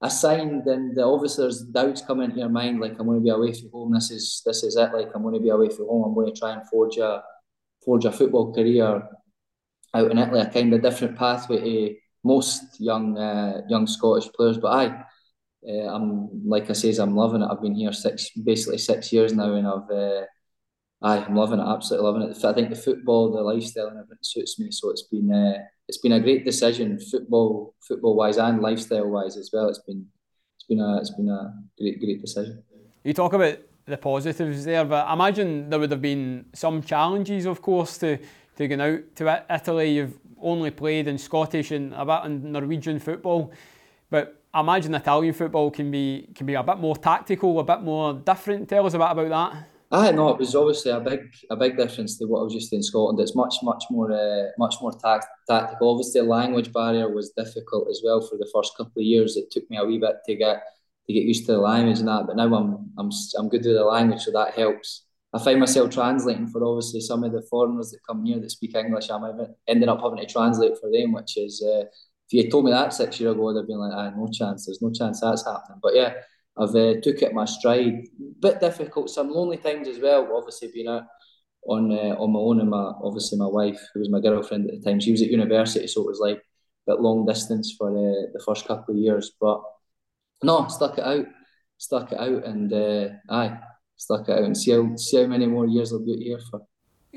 I 0.00 0.08
signed, 0.08 0.66
and 0.66 0.96
obviously 0.98 1.44
there's 1.44 1.62
doubts 1.62 2.02
coming 2.02 2.26
into 2.26 2.38
your 2.40 2.50
mind 2.50 2.78
like 2.78 2.92
I'm 3.00 3.06
going 3.06 3.18
to 3.18 3.24
be 3.24 3.30
away 3.30 3.52
from 3.52 3.70
home. 3.70 3.94
This 3.94 4.10
is 4.10 4.42
this 4.44 4.62
is 4.64 4.76
it. 4.76 4.92
Like 4.92 5.08
I'm 5.14 5.22
going 5.22 5.34
to 5.34 5.40
be 5.40 5.48
away 5.48 5.70
from 5.70 5.86
home. 5.86 6.04
I'm 6.04 6.14
going 6.14 6.32
to 6.32 6.38
try 6.38 6.52
and 6.52 6.68
forge 6.68 6.98
a 6.98 7.24
forge 7.84 8.04
a 8.04 8.12
football 8.12 8.52
career 8.54 9.08
out 9.98 10.10
in 10.10 10.18
Italy, 10.18 10.40
a 10.40 10.50
kind 10.50 10.72
of 10.72 10.82
different 10.82 11.16
pathway 11.16 11.60
to 11.60 11.94
most 12.24 12.80
young 12.80 13.18
uh, 13.18 13.62
young 13.68 13.86
Scottish 13.86 14.30
players. 14.32 14.58
But 14.58 14.68
I, 14.68 14.84
uh, 15.68 15.94
I'm 15.94 16.48
like 16.48 16.70
I 16.70 16.72
says, 16.72 16.98
I'm 16.98 17.16
loving 17.16 17.42
it. 17.42 17.48
I've 17.50 17.62
been 17.62 17.74
here 17.74 17.92
six, 17.92 18.30
basically 18.30 18.78
six 18.78 19.12
years 19.12 19.32
now, 19.32 19.54
and 19.54 19.66
I've, 19.66 19.90
uh, 19.90 20.24
I, 21.02 21.24
I'm 21.24 21.36
loving 21.36 21.60
it, 21.60 21.66
absolutely 21.66 22.06
loving 22.06 22.22
it. 22.30 22.44
I 22.44 22.52
think 22.52 22.70
the 22.70 22.76
football, 22.76 23.32
the 23.32 23.42
lifestyle, 23.42 23.88
and 23.88 23.98
everything 23.98 24.18
suits 24.22 24.58
me. 24.58 24.70
So 24.70 24.90
it's 24.90 25.02
been, 25.02 25.32
uh, 25.32 25.58
it's 25.88 25.98
been 25.98 26.12
a 26.12 26.20
great 26.20 26.44
decision, 26.44 26.98
football, 26.98 27.74
football 27.80 28.16
wise, 28.16 28.38
and 28.38 28.60
lifestyle 28.60 29.08
wise 29.08 29.36
as 29.36 29.50
well. 29.52 29.68
It's 29.68 29.82
been, 29.86 30.06
it's 30.56 30.66
been 30.68 30.80
a, 30.80 30.98
it's 30.98 31.14
been 31.14 31.28
a 31.28 31.54
great, 31.78 32.00
great 32.00 32.20
decision. 32.20 32.62
You 33.04 33.14
talk 33.14 33.32
about 33.32 33.58
the 33.86 33.96
positives 33.96 34.64
there, 34.64 34.84
but 34.84 35.06
I 35.06 35.12
imagine 35.14 35.70
there 35.70 35.78
would 35.78 35.90
have 35.90 36.02
been 36.02 36.46
some 36.52 36.82
challenges, 36.82 37.46
of 37.46 37.62
course, 37.62 37.98
to 37.98 38.18
going 38.66 38.80
out 38.80 39.00
to 39.16 39.44
Italy. 39.50 39.90
You've 39.90 40.18
only 40.40 40.70
played 40.70 41.06
in 41.06 41.18
Scottish 41.18 41.70
and 41.70 41.94
a 41.94 42.04
bit 42.04 42.24
in 42.24 42.52
Norwegian 42.52 42.98
football, 42.98 43.52
but 44.10 44.42
I 44.52 44.60
imagine 44.60 44.94
Italian 44.94 45.34
football 45.34 45.70
can 45.70 45.90
be 45.90 46.28
can 46.34 46.46
be 46.46 46.54
a 46.54 46.62
bit 46.62 46.78
more 46.78 46.96
tactical, 46.96 47.60
a 47.60 47.64
bit 47.64 47.82
more 47.82 48.14
different. 48.14 48.68
Tell 48.68 48.86
us 48.86 48.94
a 48.94 48.98
bit 48.98 49.10
about 49.10 49.28
that. 49.28 49.68
I 49.90 50.10
know 50.12 50.28
it 50.28 50.38
was 50.38 50.54
obviously 50.54 50.90
a 50.92 51.00
big 51.00 51.20
a 51.50 51.56
big 51.56 51.76
difference 51.76 52.18
to 52.18 52.26
what 52.26 52.40
I 52.40 52.42
was 52.42 52.54
used 52.54 52.70
to 52.70 52.76
in 52.76 52.82
Scotland. 52.82 53.20
It's 53.20 53.34
much 53.34 53.56
much 53.62 53.84
more 53.90 54.12
uh, 54.12 54.48
much 54.58 54.76
more 54.82 54.92
tact, 54.92 55.26
tactical. 55.48 55.90
Obviously, 55.90 56.20
the 56.20 56.26
language 56.26 56.72
barrier 56.72 57.08
was 57.08 57.30
difficult 57.30 57.88
as 57.88 58.02
well 58.04 58.20
for 58.20 58.36
the 58.36 58.50
first 58.54 58.76
couple 58.76 59.00
of 59.00 59.04
years. 59.04 59.36
It 59.36 59.50
took 59.50 59.68
me 59.70 59.78
a 59.78 59.84
wee 59.84 59.98
bit 59.98 60.16
to 60.26 60.34
get 60.34 60.62
to 61.06 61.12
get 61.12 61.22
used 61.24 61.46
to 61.46 61.52
the 61.52 61.58
language 61.58 62.00
and 62.00 62.08
that. 62.08 62.26
But 62.26 62.36
now 62.36 62.54
I'm 62.54 62.90
I'm 62.98 63.10
I'm 63.38 63.48
good 63.48 63.64
with 63.64 63.76
the 63.76 63.84
language, 63.84 64.22
so 64.22 64.32
that 64.32 64.54
helps. 64.54 65.04
I 65.34 65.38
find 65.38 65.60
myself 65.60 65.90
translating 65.90 66.46
for 66.46 66.64
obviously 66.64 67.00
some 67.00 67.22
of 67.22 67.32
the 67.32 67.42
foreigners 67.42 67.90
that 67.90 68.00
come 68.08 68.24
here 68.24 68.40
that 68.40 68.50
speak 68.50 68.74
English. 68.74 69.10
I'm 69.10 69.24
ending 69.66 69.88
up 69.88 70.00
having 70.00 70.18
to 70.18 70.26
translate 70.26 70.78
for 70.80 70.90
them, 70.90 71.12
which 71.12 71.36
is 71.36 71.62
uh, 71.62 71.84
if 71.84 72.32
you 72.32 72.50
told 72.50 72.64
me 72.64 72.70
that 72.70 72.94
six 72.94 73.20
years 73.20 73.32
ago, 73.32 73.50
I'd 73.50 73.56
have 73.56 73.66
been 73.66 73.78
like, 73.78 73.92
ah, 73.94 74.10
no 74.16 74.28
chance. 74.32 74.66
There's 74.66 74.80
no 74.80 74.90
chance 74.90 75.20
that's 75.20 75.44
happening. 75.44 75.80
But 75.82 75.94
yeah, 75.94 76.14
I've 76.56 76.74
uh, 76.74 76.94
took 77.02 77.20
it 77.20 77.34
my 77.34 77.44
stride. 77.44 78.06
Bit 78.40 78.60
difficult, 78.60 79.10
some 79.10 79.30
lonely 79.30 79.58
times 79.58 79.86
as 79.86 79.98
well. 79.98 80.34
Obviously, 80.34 80.70
being 80.72 80.88
out 80.88 81.04
on 81.66 81.92
uh, 81.92 82.16
on 82.18 82.32
my 82.32 82.40
own, 82.40 82.60
and 82.60 82.70
my 82.70 82.92
obviously 83.02 83.38
my 83.38 83.46
wife, 83.46 83.80
who 83.92 84.00
was 84.00 84.10
my 84.10 84.20
girlfriend 84.20 84.70
at 84.70 84.80
the 84.80 84.90
time, 84.90 84.98
she 84.98 85.12
was 85.12 85.20
at 85.20 85.30
university, 85.30 85.86
so 85.86 86.02
it 86.02 86.06
was 86.06 86.20
like 86.20 86.38
a 86.38 86.92
bit 86.92 87.00
long 87.00 87.26
distance 87.26 87.74
for 87.76 87.90
uh, 87.90 88.26
the 88.32 88.42
first 88.46 88.66
couple 88.66 88.94
of 88.94 89.00
years. 89.00 89.32
But 89.38 89.60
no, 90.42 90.68
stuck 90.68 90.96
it 90.96 91.04
out, 91.04 91.26
stuck 91.76 92.12
it 92.12 92.18
out, 92.18 92.44
and 92.44 92.72
uh, 92.72 93.08
aye 93.28 93.58
stuck 93.98 94.28
it 94.28 94.38
out 94.38 94.44
and 94.44 94.56
see 94.56 94.70
how 94.70 94.96
see 94.96 95.18
how 95.20 95.26
many 95.26 95.46
more 95.46 95.66
years 95.66 95.92
I'll 95.92 95.98
be 95.98 96.16
here 96.16 96.40
for. 96.50 96.62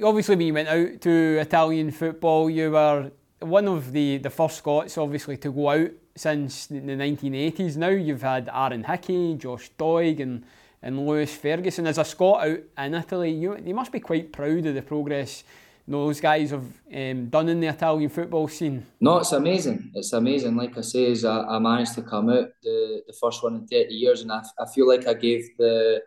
Obviously, 0.03 0.35
when 0.35 0.47
you 0.47 0.53
went 0.53 0.67
out 0.67 1.01
to 1.01 1.38
Italian 1.39 1.91
football, 1.91 2.50
you 2.50 2.71
were 2.71 3.11
one 3.39 3.67
of 3.67 3.91
the, 3.91 4.17
the 4.17 4.29
first 4.29 4.57
Scots, 4.57 4.97
obviously, 4.97 5.38
to 5.38 5.51
go 5.51 5.69
out 5.69 5.91
since 6.15 6.67
the 6.67 6.79
1980s. 6.79 7.77
Now 7.77 7.89
you've 7.89 8.21
had 8.21 8.50
Aaron 8.53 8.83
Hickey, 8.83 9.35
Josh 9.35 9.71
Doig, 9.77 10.19
and, 10.19 10.43
and 10.81 11.05
Lewis 11.05 11.35
Ferguson. 11.35 11.88
As 11.88 11.97
a 11.97 12.05
Scot 12.05 12.47
out 12.47 12.59
in 12.77 12.93
Italy, 12.93 13.31
you, 13.31 13.57
you 13.57 13.73
must 13.73 13.91
be 13.91 14.00
quite 14.00 14.31
proud 14.31 14.65
of 14.65 14.75
the 14.75 14.81
progress 14.81 15.43
those 15.88 16.21
guys 16.21 16.51
have 16.51 16.65
um, 16.93 17.25
done 17.27 17.50
in 17.50 17.59
the 17.59 17.67
Italian 17.67 18.09
football 18.09 18.47
scene? 18.47 18.85
No, 19.00 19.17
it's 19.17 19.31
amazing. 19.31 19.91
It's 19.95 20.13
amazing. 20.13 20.55
Like 20.55 20.77
I 20.77 20.81
say, 20.81 21.13
I, 21.25 21.55
I 21.55 21.59
managed 21.59 21.95
to 21.95 22.01
come 22.01 22.29
out 22.29 22.50
the, 22.63 23.03
the 23.07 23.13
first 23.13 23.43
one 23.43 23.55
in 23.55 23.67
30 23.67 23.93
years, 23.93 24.21
and 24.21 24.31
I, 24.31 24.41
I 24.59 24.65
feel 24.73 24.88
like 24.88 25.07
I 25.07 25.13
gave 25.13 25.50
the 25.57 26.01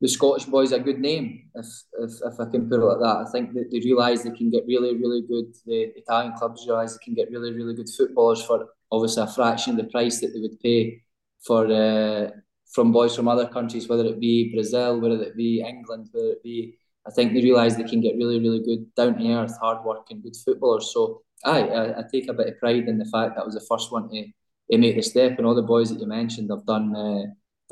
the 0.00 0.08
Scottish 0.08 0.44
boys 0.44 0.72
a 0.72 0.78
good 0.78 0.98
name, 0.98 1.48
if, 1.54 1.66
if, 2.00 2.12
if 2.22 2.40
I 2.40 2.50
can 2.50 2.68
put 2.68 2.80
it 2.80 2.84
like 2.84 3.00
that. 3.00 3.24
I 3.26 3.30
think 3.30 3.54
that 3.54 3.70
they 3.70 3.80
realise 3.80 4.22
they 4.22 4.30
can 4.30 4.50
get 4.50 4.64
really, 4.66 4.94
really 4.94 5.22
good, 5.22 5.54
the 5.64 5.92
Italian 5.96 6.34
clubs 6.34 6.66
realise 6.66 6.92
they 6.92 7.04
can 7.04 7.14
get 7.14 7.30
really, 7.30 7.52
really 7.52 7.74
good 7.74 7.88
footballers 7.88 8.42
for 8.42 8.66
obviously 8.92 9.22
a 9.22 9.26
fraction 9.26 9.72
of 9.72 9.78
the 9.78 9.90
price 9.90 10.20
that 10.20 10.32
they 10.34 10.40
would 10.40 10.60
pay 10.60 11.02
for 11.44 11.66
uh, 11.72 12.30
from 12.72 12.92
boys 12.92 13.16
from 13.16 13.28
other 13.28 13.46
countries, 13.46 13.88
whether 13.88 14.04
it 14.04 14.20
be 14.20 14.52
Brazil, 14.52 15.00
whether 15.00 15.22
it 15.22 15.36
be 15.36 15.62
England, 15.66 16.08
whether 16.12 16.28
it 16.28 16.42
be. 16.42 16.78
I 17.06 17.10
think 17.10 17.32
they 17.32 17.42
realise 17.42 17.76
they 17.76 17.84
can 17.84 18.00
get 18.00 18.16
really, 18.16 18.40
really 18.40 18.60
good, 18.60 18.92
down 18.96 19.16
to 19.16 19.32
earth, 19.32 19.56
hard 19.60 19.84
working, 19.84 20.20
good 20.20 20.34
footballers. 20.36 20.92
So, 20.92 21.22
aye, 21.44 21.62
I, 21.62 22.00
I 22.00 22.02
take 22.10 22.28
a 22.28 22.32
bit 22.32 22.48
of 22.48 22.58
pride 22.58 22.88
in 22.88 22.98
the 22.98 23.04
fact 23.04 23.36
that 23.36 23.42
I 23.42 23.44
was 23.44 23.54
the 23.54 23.60
first 23.60 23.92
one 23.92 24.08
to, 24.10 24.24
to 24.72 24.78
make 24.78 24.96
the 24.96 25.02
step, 25.02 25.38
and 25.38 25.46
all 25.46 25.54
the 25.54 25.62
boys 25.62 25.90
that 25.90 26.00
you 26.00 26.06
mentioned 26.06 26.50
have 26.50 26.66
done, 26.66 26.94
uh, 26.96 27.22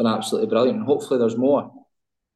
done 0.00 0.06
absolutely 0.06 0.48
brilliant. 0.48 0.78
And 0.78 0.86
hopefully, 0.86 1.18
there's 1.18 1.36
more 1.36 1.70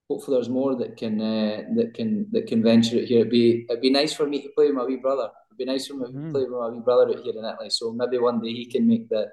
hopefully 0.08 0.36
there's 0.36 0.48
more 0.48 0.74
that 0.76 0.96
can 0.96 1.20
uh, 1.20 1.62
that 1.76 1.94
can 1.94 2.26
that 2.32 2.46
can 2.46 2.62
venture 2.62 2.96
it 2.96 3.08
here. 3.08 3.20
It'd 3.20 3.30
be 3.30 3.66
it'd 3.68 3.82
be 3.82 3.90
nice 3.90 4.12
for 4.12 4.26
me 4.26 4.42
to 4.42 4.48
play 4.50 4.66
with 4.66 4.74
my 4.74 4.84
wee 4.84 4.96
brother. 4.96 5.30
It'd 5.48 5.58
be 5.58 5.64
nice 5.64 5.86
for 5.86 5.94
me 5.94 6.06
mm. 6.06 6.26
to 6.26 6.32
play 6.32 6.42
with 6.42 6.50
my 6.50 6.68
wee 6.68 6.80
brother 6.80 7.08
out 7.10 7.22
here 7.22 7.34
in 7.36 7.44
Italy. 7.44 7.70
So 7.70 7.92
maybe 7.92 8.18
one 8.18 8.40
day 8.40 8.52
he 8.52 8.66
can 8.66 8.86
make 8.86 9.08
the 9.08 9.30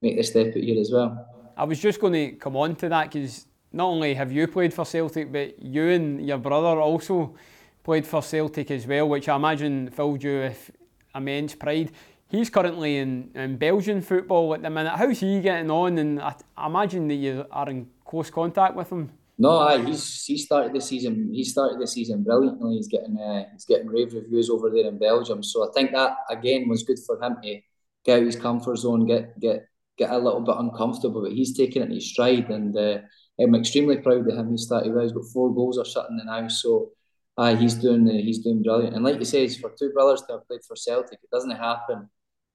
make 0.00 0.16
the 0.16 0.22
step 0.22 0.48
out 0.48 0.62
here 0.62 0.80
as 0.80 0.90
well. 0.92 1.26
I 1.56 1.64
was 1.64 1.78
just 1.78 2.00
going 2.00 2.14
to 2.14 2.32
come 2.36 2.56
on 2.56 2.76
to 2.76 2.88
that 2.88 3.12
because 3.12 3.46
not 3.72 3.86
only 3.86 4.14
have 4.14 4.32
you 4.32 4.46
played 4.46 4.72
for 4.72 4.84
Celtic, 4.84 5.32
but 5.32 5.62
you 5.62 5.88
and 5.88 6.26
your 6.26 6.38
brother 6.38 6.80
also 6.80 7.34
played 7.82 8.06
for 8.06 8.22
Celtic 8.22 8.70
as 8.70 8.86
well, 8.86 9.08
which 9.08 9.28
I 9.28 9.36
imagine 9.36 9.90
filled 9.90 10.22
you 10.22 10.40
with 10.40 10.70
immense 11.14 11.54
pride. 11.54 11.92
He's 12.28 12.48
currently 12.48 12.96
in, 12.96 13.30
in 13.34 13.58
Belgian 13.58 14.00
football 14.00 14.54
at 14.54 14.62
the 14.62 14.70
minute. 14.70 14.94
How's 14.96 15.20
he 15.20 15.40
getting 15.40 15.70
on? 15.70 15.98
And 15.98 16.20
I, 16.20 16.34
I 16.56 16.66
imagine 16.66 17.08
that 17.08 17.16
you 17.16 17.44
are 17.50 17.68
in 17.68 17.88
close 18.06 18.30
contact 18.30 18.74
with 18.74 18.90
him. 18.90 19.12
No, 19.42 19.58
aye, 19.58 19.84
he's 19.84 20.24
he 20.24 20.38
started 20.38 20.72
the 20.72 20.80
season. 20.80 21.14
He 21.34 21.42
started 21.42 21.80
the 21.80 21.86
season 21.88 22.22
brilliantly. 22.22 22.76
He's 22.76 22.86
getting 22.86 23.18
uh, 23.18 23.44
he's 23.52 23.64
getting 23.64 23.88
rave 23.88 24.14
reviews 24.14 24.48
over 24.48 24.70
there 24.70 24.86
in 24.86 24.98
Belgium. 24.98 25.42
So 25.42 25.68
I 25.68 25.72
think 25.74 25.90
that 25.92 26.12
again 26.30 26.68
was 26.68 26.84
good 26.84 27.00
for 27.04 27.20
him 27.20 27.36
to 27.42 27.60
get 28.04 28.20
out 28.20 28.26
his 28.26 28.36
comfort 28.36 28.76
zone, 28.76 29.04
get 29.04 29.40
get 29.40 29.66
get 29.98 30.10
a 30.12 30.18
little 30.18 30.42
bit 30.42 30.54
uncomfortable. 30.58 31.22
But 31.22 31.32
he's 31.32 31.56
taking 31.56 31.82
it 31.82 31.86
in 31.86 31.94
his 31.96 32.08
stride, 32.08 32.50
and 32.50 32.76
uh, 32.76 32.98
I'm 33.40 33.56
extremely 33.56 33.96
proud 33.96 34.28
of 34.28 34.38
him. 34.38 34.52
He 34.52 34.58
started 34.58 34.92
well. 34.92 35.02
He's 35.02 35.18
got 35.18 35.32
four 35.34 35.52
goals 35.52 35.76
or 35.76 35.86
something 35.86 36.20
now. 36.24 36.46
So 36.46 36.92
aye, 37.36 37.56
he's 37.56 37.74
doing 37.74 38.08
uh, 38.08 38.12
he's 38.12 38.44
doing 38.44 38.62
brilliant. 38.62 38.94
And 38.94 39.04
like 39.04 39.18
you 39.18 39.24
say, 39.24 39.48
for 39.48 39.72
two 39.76 39.90
brothers 39.90 40.22
to 40.28 40.34
have 40.34 40.46
played 40.46 40.64
for 40.68 40.76
Celtic, 40.76 41.18
it 41.20 41.30
doesn't 41.32 41.50
happen 41.68 42.08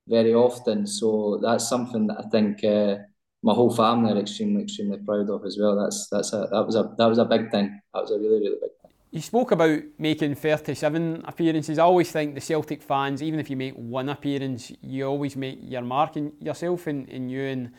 very 0.08 0.34
often. 0.34 0.88
So 0.88 1.40
that's 1.44 1.68
something 1.68 2.08
that 2.08 2.20
I 2.24 2.30
think. 2.30 2.64
Uh, 2.64 3.04
my 3.44 3.54
whole 3.54 3.74
family 3.74 4.12
are 4.12 4.18
extremely, 4.18 4.64
extremely 4.64 4.98
proud 4.98 5.30
of 5.30 5.46
as 5.46 5.58
well. 5.60 5.76
That's 5.76 6.08
that's 6.10 6.34
a 6.34 6.48
that 6.52 6.66
was 6.66 6.76
a 6.76 6.94
that 6.98 7.06
was 7.06 7.18
a 7.18 7.26
big 7.26 7.52
thing. 7.52 7.80
That 7.94 8.02
was 8.02 8.12
a 8.12 8.18
really, 8.18 8.40
really 8.40 8.58
big 8.62 8.72
thing. 8.82 8.92
You 9.12 9.22
spoke 9.22 9.52
about 9.52 9.80
making 9.98 10.36
37 10.36 11.24
appearances. 11.26 11.80
I 11.80 11.84
always 11.84 12.12
think 12.12 12.36
the 12.36 12.42
Celtic 12.42 12.82
fans, 12.82 13.24
even 13.24 13.40
if 13.40 13.50
you 13.50 13.56
make 13.56 13.74
one 13.76 14.10
appearance, 14.10 14.72
you 14.82 15.06
always 15.06 15.36
make 15.36 15.60
your 15.62 15.82
mark 15.82 16.18
in 16.18 16.34
yourself 16.42 16.88
and, 16.88 17.08
and 17.08 17.32
you 17.32 17.42
and 17.44 17.72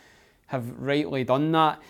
have 0.46 0.70
rightly 0.78 1.24
done 1.24 1.52
that. 1.52 1.80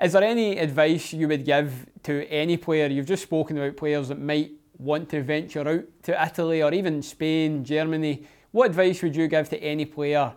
Is 0.00 0.12
there 0.12 0.22
any 0.22 0.58
advice 0.58 1.12
you 1.12 1.28
would 1.28 1.44
give 1.44 1.86
to 2.04 2.26
any 2.28 2.56
player? 2.56 2.86
You've 2.86 3.06
just 3.06 3.24
spoken 3.24 3.58
about 3.58 3.76
players 3.76 4.08
that 4.08 4.18
might 4.18 4.52
want 4.78 5.10
to 5.10 5.22
venture 5.22 5.68
out 5.68 5.84
to 6.04 6.22
Italy 6.24 6.62
or 6.62 6.72
even 6.72 7.02
Spain, 7.02 7.64
Germany. 7.64 8.24
What 8.52 8.70
advice 8.70 9.02
would 9.02 9.16
you 9.16 9.28
give 9.28 9.48
to 9.50 9.62
any 9.62 9.84
player 9.84 10.32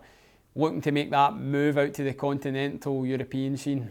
looking 0.54 0.80
to 0.82 0.92
make 0.92 1.10
that 1.10 1.36
move 1.36 1.78
out 1.78 1.94
to 1.94 2.04
the 2.04 2.14
continental 2.14 3.06
European 3.06 3.56
scene? 3.56 3.90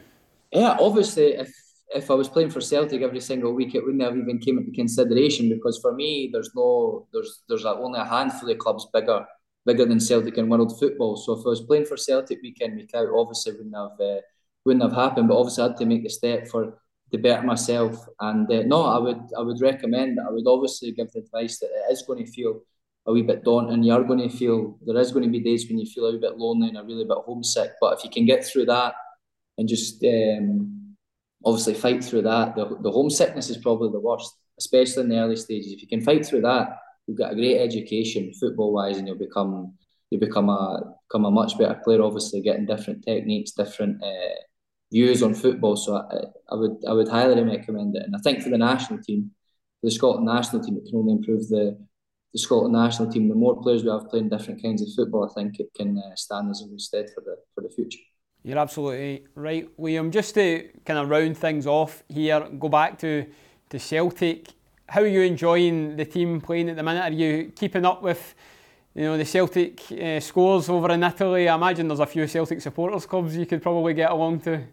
Yeah, 0.52 0.78
obviously, 0.80 1.34
if 1.34 1.54
if 1.94 2.10
I 2.10 2.14
was 2.14 2.30
playing 2.30 2.52
for 2.52 2.62
Celtic 2.62 3.02
every 3.02 3.20
single 3.20 3.54
week, 3.54 3.76
it 3.76 3.84
wouldn't 3.84 4.04
have 4.04 4.18
even 4.18 4.40
came 4.40 4.58
into 4.58 4.72
consideration 4.72 5.50
because 5.50 5.80
for 5.80 5.94
me, 5.94 6.30
there's 6.32 6.52
no 6.56 7.08
there's 7.14 7.44
there's 7.48 7.66
only 7.66 8.00
a 8.00 8.06
handful 8.06 8.50
of 8.50 8.58
clubs 8.58 8.88
bigger 8.94 9.26
bigger 9.66 9.86
than 9.86 10.00
Celtic 10.00 10.38
in 10.38 10.50
world 10.50 10.78
football. 10.80 11.18
So 11.18 11.34
if 11.34 11.46
I 11.46 11.50
was 11.50 11.62
playing 11.62 11.86
for 11.86 11.98
Celtic 11.98 12.42
week 12.42 12.62
in 12.62 12.76
week 12.76 12.92
out, 12.96 13.10
obviously 13.16 13.54
wouldn't 13.54 13.76
have 13.76 14.00
uh, 14.00 14.22
wouldn't 14.66 14.84
have 14.84 14.94
happened. 14.94 15.28
But 15.28 15.38
obviously, 15.38 15.64
I 15.64 15.68
had 15.68 15.78
to 15.78 15.86
make 15.86 16.04
the 16.04 16.10
step 16.10 16.48
for 16.48 16.78
to 17.12 17.18
better 17.18 17.44
myself. 17.44 18.06
And 18.20 18.52
uh, 18.52 18.64
no, 18.64 18.84
I 18.84 19.00
would 19.00 19.22
I 19.38 19.42
would 19.42 19.62
recommend 19.62 20.18
that. 20.18 20.28
I 20.28 20.32
would 20.32 20.48
obviously 20.48 20.92
give 20.92 21.12
the 21.12 21.20
advice 21.20 21.60
that 21.60 21.68
it 21.68 21.92
is 21.92 22.04
going 22.04 22.26
to 22.26 22.32
feel 22.32 22.62
a 23.08 23.12
wee 23.12 23.24
bit 23.24 23.44
daunting. 23.44 23.84
You 23.84 23.94
are 23.94 24.04
going 24.04 24.28
to 24.28 24.36
feel 24.36 24.78
there 24.86 24.98
is 24.98 25.12
going 25.12 25.26
to 25.26 25.32
be 25.32 25.40
days 25.40 25.68
when 25.68 25.80
you 25.80 25.86
feel 25.86 26.06
a 26.06 26.12
wee 26.12 26.20
bit 26.20 26.38
lonely 26.38 26.70
and 26.70 26.78
a 26.78 26.84
really 26.84 27.06
bit 27.06 27.18
homesick. 27.26 27.72
But 27.80 27.98
if 27.98 28.04
you 28.04 28.10
can 28.10 28.26
get 28.26 28.46
through 28.46 28.66
that 28.66 28.94
and 29.58 29.68
just 29.68 30.04
um, 30.04 30.96
obviously 31.44 31.74
fight 31.74 32.04
through 32.04 32.24
that, 32.24 32.56
the, 32.56 32.78
the 32.82 32.92
homesickness 32.92 33.50
is 33.50 33.58
probably 33.58 33.90
the 33.92 34.00
worst, 34.00 34.36
especially 34.60 35.04
in 35.04 35.10
the 35.10 35.18
early 35.18 35.36
stages. 35.36 35.74
If 35.74 35.82
you 35.82 35.88
can 35.88 36.02
fight 36.02 36.26
through 36.26 36.42
that, 36.42 36.78
you've 37.08 37.18
got 37.18 37.34
a 37.34 37.36
great 37.36 37.60
education 37.60 38.32
football 38.40 38.74
wise, 38.74 38.98
and 38.98 39.08
you'll 39.08 39.18
become 39.18 39.74
you 40.12 40.20
become 40.20 40.50
a 40.50 40.94
become 41.10 41.26
a 41.26 41.32
much 41.32 41.58
better 41.58 41.80
player. 41.84 42.02
Obviously, 42.04 42.42
getting 42.42 42.66
different 42.66 43.04
techniques, 43.04 43.52
different 43.52 44.04
uh, 44.04 44.36
views 44.92 45.24
on 45.24 45.34
football. 45.34 45.76
So 45.76 45.96
I, 45.96 46.54
I 46.54 46.56
would 46.56 46.78
I 46.88 46.94
would 46.94 47.08
highly 47.08 47.42
recommend 47.42 47.96
it. 47.96 48.04
And 48.04 48.16
I 48.16 48.20
think 48.20 48.44
for 48.44 48.50
the 48.50 48.58
national 48.58 49.02
team, 49.02 49.32
for 49.80 49.88
the 49.88 49.92
Scotland 49.92 50.26
national 50.26 50.64
team, 50.64 50.78
it 50.78 50.86
can 50.86 51.00
only 51.00 51.14
improve 51.14 51.48
the 51.48 51.78
the 52.34 52.40
Scotland 52.40 52.74
national 52.74 53.12
team. 53.12 53.28
The 53.28 53.36
more 53.36 53.62
players 53.62 53.84
we 53.84 53.90
have 53.90 54.10
playing 54.10 54.30
different 54.30 54.62
kinds 54.62 54.82
of 54.82 54.88
football, 54.96 55.30
I 55.30 55.34
think 55.34 55.60
it 55.60 55.70
can 55.76 55.98
uh, 55.98 56.16
stand 56.16 56.50
as 56.50 56.62
a 56.62 56.68
good 56.68 56.82
stead 56.82 57.10
for 57.14 57.22
the 57.22 57.38
for 57.54 57.62
the 57.62 57.70
future. 57.70 58.00
You're 58.44 58.58
absolutely 58.58 59.26
right, 59.36 59.70
William. 59.78 60.12
Just 60.12 60.34
to 60.36 60.70
kind 60.86 60.98
of 61.00 61.10
round 61.10 61.38
things 61.38 61.68
off 61.68 62.04
here, 62.10 62.40
go 62.60 62.70
back 62.70 62.98
to 63.00 63.26
to 63.70 63.80
Celtic. 63.80 64.48
How 64.88 65.02
are 65.02 65.08
you 65.08 65.22
enjoying 65.22 65.96
the 65.96 66.06
team 66.06 66.42
playing 66.42 66.70
at 66.70 66.76
the 66.76 66.84
minute? 66.84 67.04
Are 67.04 67.14
you 67.14 67.52
keeping 67.56 67.86
up 67.86 68.02
with 68.02 68.36
you 68.96 69.04
know 69.04 69.18
the 69.18 69.26
Celtic 69.26 69.82
uh, 69.92 70.20
scores 70.20 70.70
over 70.70 70.92
in 70.92 71.04
Italy? 71.04 71.48
I 71.48 71.56
imagine 71.56 71.88
there's 71.88 72.00
a 72.00 72.06
few 72.06 72.28
Celtic 72.28 72.62
supporters 72.62 73.06
clubs 73.06 73.36
you 73.36 73.46
could 73.46 73.62
probably 73.62 73.94
get 73.94 74.12
along 74.12 74.42
to. 74.42 74.64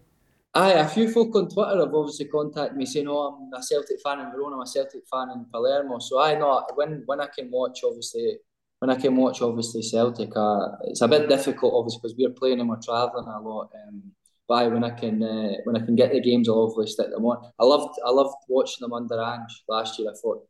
Aye, 0.58 0.72
a 0.72 0.88
few 0.88 1.08
folk 1.08 1.36
on 1.36 1.48
Twitter 1.48 1.78
have 1.78 1.94
obviously 1.94 2.26
contacted 2.26 2.76
me 2.76 2.84
saying, 2.84 3.06
"Oh, 3.08 3.28
I'm 3.28 3.52
a 3.54 3.62
Celtic 3.62 4.00
fan 4.00 4.18
in 4.18 4.32
Verona, 4.32 4.56
I'm 4.56 4.62
a 4.62 4.66
Celtic 4.66 5.06
fan 5.08 5.30
in 5.30 5.44
Palermo." 5.52 6.00
So 6.00 6.20
I 6.20 6.34
know 6.36 6.66
when 6.74 7.04
when 7.06 7.20
I 7.20 7.28
can 7.28 7.48
watch, 7.48 7.78
obviously, 7.84 8.38
when 8.80 8.90
I 8.90 8.96
can 8.96 9.14
watch, 9.14 9.40
obviously 9.40 9.82
Celtic, 9.82 10.30
uh, 10.36 10.66
it's 10.88 11.00
a 11.00 11.06
bit 11.06 11.28
difficult, 11.28 11.74
obviously, 11.74 12.00
because 12.02 12.16
we're 12.18 12.38
playing 12.40 12.58
and 12.58 12.68
we're 12.68 12.82
travelling 12.82 13.28
a 13.28 13.40
lot. 13.40 13.70
Um, 13.80 14.02
but 14.48 14.54
aye, 14.54 14.66
when 14.66 14.82
I 14.82 14.90
can 14.90 15.22
uh, 15.22 15.52
when 15.62 15.76
I 15.76 15.84
can 15.86 15.94
get 15.94 16.10
the 16.10 16.20
games, 16.20 16.48
I'll 16.48 16.62
obviously 16.62 16.90
stick 16.92 17.10
them 17.12 17.24
on. 17.24 17.38
I 17.60 17.64
loved 17.64 17.96
I 18.04 18.10
loved 18.10 18.34
watching 18.48 18.82
them 18.82 18.94
under 18.94 19.20
Ange 19.22 19.62
last 19.68 19.96
year. 19.96 20.10
I 20.10 20.14
thought 20.20 20.44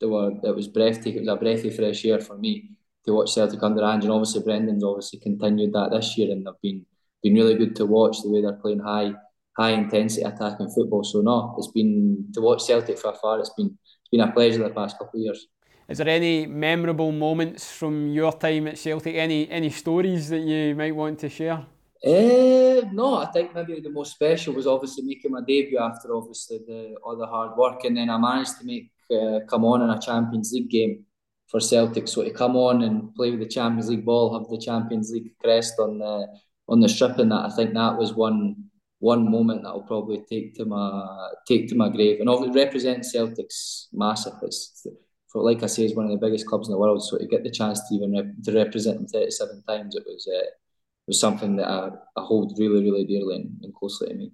they 0.00 0.06
were 0.06 0.30
it 0.40 0.54
was 0.54 0.68
breathtaking. 0.68 1.16
It 1.16 1.26
was 1.26 1.34
a 1.36 1.36
breath 1.36 1.64
of 1.64 1.74
fresh 1.74 2.04
air 2.04 2.20
for 2.20 2.38
me 2.38 2.76
to 3.06 3.12
watch 3.12 3.34
Celtic 3.34 3.60
under 3.64 3.82
Ange, 3.82 4.04
and 4.04 4.12
obviously 4.12 4.42
Brendan's 4.44 4.84
obviously 4.84 5.18
continued 5.18 5.72
that 5.72 5.90
this 5.90 6.16
year, 6.16 6.30
and 6.30 6.46
they've 6.46 6.62
been 6.62 6.86
been 7.24 7.34
really 7.34 7.56
good 7.56 7.74
to 7.74 7.86
watch 7.86 8.22
the 8.22 8.30
way 8.30 8.40
they're 8.40 8.62
playing 8.62 8.78
high 8.78 9.12
high 9.58 9.72
intensity 9.72 10.22
attacking 10.22 10.70
football. 10.70 11.04
So 11.04 11.20
no, 11.20 11.54
it's 11.58 11.72
been 11.72 12.26
to 12.34 12.40
watch 12.40 12.62
Celtic 12.64 12.98
for 12.98 13.14
far. 13.14 13.40
It's 13.40 13.50
been 13.50 13.76
it's 14.00 14.10
been 14.10 14.20
a 14.20 14.32
pleasure 14.32 14.62
the 14.62 14.70
past 14.70 14.98
couple 14.98 15.18
of 15.18 15.24
years. 15.24 15.48
Is 15.88 15.98
there 15.98 16.08
any 16.08 16.46
memorable 16.46 17.12
moments 17.12 17.72
from 17.72 18.08
your 18.08 18.32
time 18.32 18.68
at 18.68 18.78
Celtic? 18.78 19.14
Any 19.16 19.50
any 19.50 19.70
stories 19.70 20.28
that 20.28 20.40
you 20.40 20.74
might 20.74 20.94
want 20.94 21.18
to 21.20 21.28
share? 21.28 21.66
Uh, 22.04 22.82
no, 22.92 23.16
I 23.16 23.26
think 23.32 23.54
maybe 23.54 23.80
the 23.80 23.90
most 23.90 24.12
special 24.12 24.54
was 24.54 24.68
obviously 24.68 25.02
making 25.02 25.32
my 25.32 25.40
debut 25.40 25.78
after 25.78 26.14
obviously 26.14 26.58
the 26.66 26.94
all 27.02 27.16
the 27.16 27.26
hard 27.26 27.56
work, 27.56 27.84
and 27.84 27.96
then 27.96 28.10
I 28.10 28.18
managed 28.18 28.58
to 28.60 28.64
make 28.64 28.92
uh, 29.10 29.40
come 29.48 29.64
on 29.64 29.82
in 29.82 29.90
a 29.90 29.98
Champions 29.98 30.52
League 30.52 30.70
game 30.70 31.04
for 31.48 31.58
Celtic. 31.58 32.06
So 32.06 32.22
to 32.22 32.30
come 32.30 32.54
on 32.54 32.82
and 32.82 33.12
play 33.16 33.30
with 33.32 33.40
the 33.40 33.48
Champions 33.48 33.88
League 33.88 34.04
ball, 34.04 34.38
have 34.38 34.48
the 34.48 34.64
Champions 34.64 35.10
League 35.10 35.32
crest 35.42 35.74
on 35.80 35.98
the 35.98 36.26
on 36.68 36.80
the 36.80 36.88
strip, 36.88 37.18
and 37.18 37.32
that 37.32 37.46
I 37.46 37.50
think 37.50 37.74
that 37.74 37.96
was 37.98 38.14
one 38.14 38.67
one 39.00 39.30
moment 39.30 39.62
that 39.62 39.68
I'll 39.68 39.82
probably 39.82 40.24
take 40.28 40.54
to 40.56 40.64
my 40.64 41.30
take 41.46 41.68
to 41.68 41.74
my 41.74 41.88
grave. 41.88 42.20
And 42.20 42.28
obviously 42.28 42.60
represent 42.60 43.04
Celtic's 43.04 43.88
massive. 43.92 44.34
It's 44.42 44.86
for 45.30 45.42
like 45.42 45.62
I 45.62 45.66
say, 45.66 45.84
is 45.84 45.94
one 45.94 46.06
of 46.06 46.10
the 46.10 46.26
biggest 46.26 46.46
clubs 46.46 46.68
in 46.68 46.72
the 46.72 46.78
world. 46.78 47.04
So 47.04 47.18
to 47.18 47.26
get 47.26 47.44
the 47.44 47.50
chance 47.50 47.86
to 47.88 47.94
even 47.94 48.12
rep, 48.12 48.26
to 48.44 48.52
represent 48.52 48.98
them 48.98 49.06
thirty 49.06 49.30
seven 49.30 49.62
times, 49.68 49.94
it 49.94 50.04
was 50.06 50.26
uh, 50.26 50.46
was 51.06 51.20
something 51.20 51.56
that 51.56 51.68
I, 51.68 51.90
I 52.16 52.22
hold 52.22 52.58
really 52.58 52.82
really 52.82 53.04
dearly 53.04 53.36
and, 53.36 53.50
and 53.62 53.74
closely 53.74 54.08
to 54.08 54.14
me. 54.14 54.32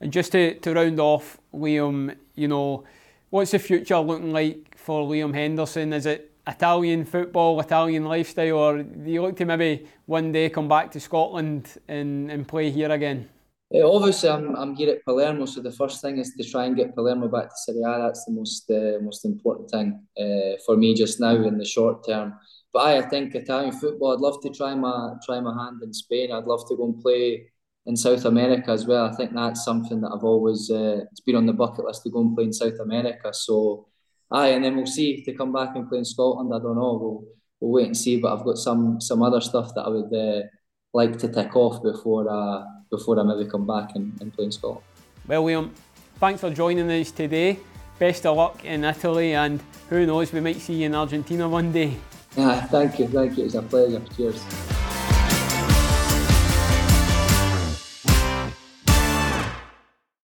And 0.00 0.12
just 0.12 0.32
to, 0.32 0.54
to 0.60 0.74
round 0.74 1.00
off, 1.00 1.38
Liam, 1.54 2.16
you 2.34 2.48
know, 2.48 2.84
what's 3.30 3.52
the 3.52 3.58
future 3.58 3.98
looking 3.98 4.32
like 4.32 4.76
for 4.76 5.08
Liam 5.08 5.32
Henderson? 5.32 5.92
Is 5.92 6.04
it 6.04 6.32
Italian 6.46 7.04
football, 7.04 7.58
Italian 7.60 8.04
lifestyle, 8.04 8.58
or 8.58 8.82
do 8.82 9.10
you 9.10 9.22
look 9.22 9.36
to 9.36 9.46
maybe 9.46 9.86
one 10.06 10.30
day 10.32 10.50
come 10.50 10.68
back 10.68 10.90
to 10.90 11.00
Scotland 11.00 11.78
and, 11.88 12.30
and 12.30 12.46
play 12.46 12.70
here 12.70 12.90
again? 12.90 13.30
Uh, 13.72 13.90
obviously, 13.90 14.28
I'm, 14.28 14.54
I'm 14.56 14.74
here 14.74 14.90
at 14.90 15.04
Palermo, 15.04 15.46
so 15.46 15.60
the 15.60 15.72
first 15.72 16.02
thing 16.02 16.18
is 16.18 16.34
to 16.34 16.44
try 16.48 16.64
and 16.66 16.76
get 16.76 16.94
Palermo 16.94 17.28
back 17.28 17.48
to 17.48 17.56
Serie 17.56 17.82
A. 17.82 17.98
That's 17.98 18.24
the 18.24 18.32
most 18.32 18.70
uh, 18.70 19.02
most 19.02 19.24
important 19.24 19.70
thing 19.70 20.00
uh, 20.20 20.58
for 20.66 20.76
me 20.76 20.94
just 20.94 21.18
now 21.18 21.34
in 21.34 21.56
the 21.56 21.64
short 21.64 22.06
term. 22.06 22.34
But 22.72 22.80
I, 22.80 22.98
I 22.98 23.02
think 23.02 23.34
Italian 23.34 23.72
football. 23.72 24.12
I'd 24.12 24.20
love 24.20 24.40
to 24.42 24.50
try 24.50 24.74
my 24.74 25.14
try 25.24 25.40
my 25.40 25.54
hand 25.64 25.82
in 25.82 25.92
Spain. 25.92 26.30
I'd 26.30 26.44
love 26.44 26.68
to 26.68 26.76
go 26.76 26.84
and 26.84 27.00
play 27.00 27.50
in 27.86 27.96
South 27.96 28.24
America 28.26 28.70
as 28.70 28.86
well. 28.86 29.06
I 29.06 29.16
think 29.16 29.32
that's 29.32 29.64
something 29.64 30.00
that 30.02 30.12
I've 30.14 30.24
always 30.24 30.70
it's 30.70 31.20
been 31.20 31.36
on 31.36 31.46
the 31.46 31.52
bucket 31.52 31.84
list 31.86 32.02
to 32.02 32.10
go 32.10 32.20
and 32.20 32.34
play 32.34 32.44
in 32.44 32.52
South 32.52 32.78
America. 32.80 33.32
So, 33.32 33.88
aye, 34.30 34.48
and 34.48 34.64
then 34.64 34.76
we'll 34.76 34.86
see 34.86 35.24
to 35.24 35.32
come 35.32 35.52
back 35.52 35.74
and 35.74 35.88
play 35.88 35.98
in 35.98 36.04
Scotland. 36.04 36.52
I 36.54 36.58
don't 36.58 36.76
know. 36.76 36.98
We'll 37.00 37.24
we'll 37.60 37.72
wait 37.72 37.86
and 37.86 37.96
see. 37.96 38.20
But 38.20 38.34
I've 38.34 38.44
got 38.44 38.58
some 38.58 39.00
some 39.00 39.22
other 39.22 39.40
stuff 39.40 39.74
that 39.74 39.82
I 39.82 39.88
would 39.88 40.48
like 40.92 41.18
to 41.18 41.28
tick 41.28 41.56
off 41.56 41.82
before. 41.82 42.28
Uh, 42.28 42.64
before 42.96 43.18
I 43.18 43.22
maybe 43.22 43.48
come 43.50 43.66
back 43.66 43.96
and, 43.96 44.12
and 44.20 44.32
play 44.32 44.44
in 44.44 44.52
Scotland. 44.52 44.84
Well, 45.26 45.44
William, 45.44 45.74
thanks 46.18 46.40
for 46.40 46.50
joining 46.50 46.90
us 46.90 47.10
today. 47.10 47.58
Best 47.98 48.26
of 48.26 48.36
luck 48.36 48.64
in 48.64 48.84
Italy, 48.84 49.34
and 49.34 49.60
who 49.88 50.06
knows, 50.06 50.32
we 50.32 50.40
might 50.40 50.60
see 50.60 50.74
you 50.74 50.86
in 50.86 50.94
Argentina 50.94 51.48
one 51.48 51.72
day. 51.72 51.96
Yeah, 52.36 52.66
thank 52.66 52.98
you, 52.98 53.06
thank 53.08 53.38
you. 53.38 53.44
It's 53.44 53.54
a 53.54 53.62
pleasure. 53.62 54.02
Cheers. 54.16 54.83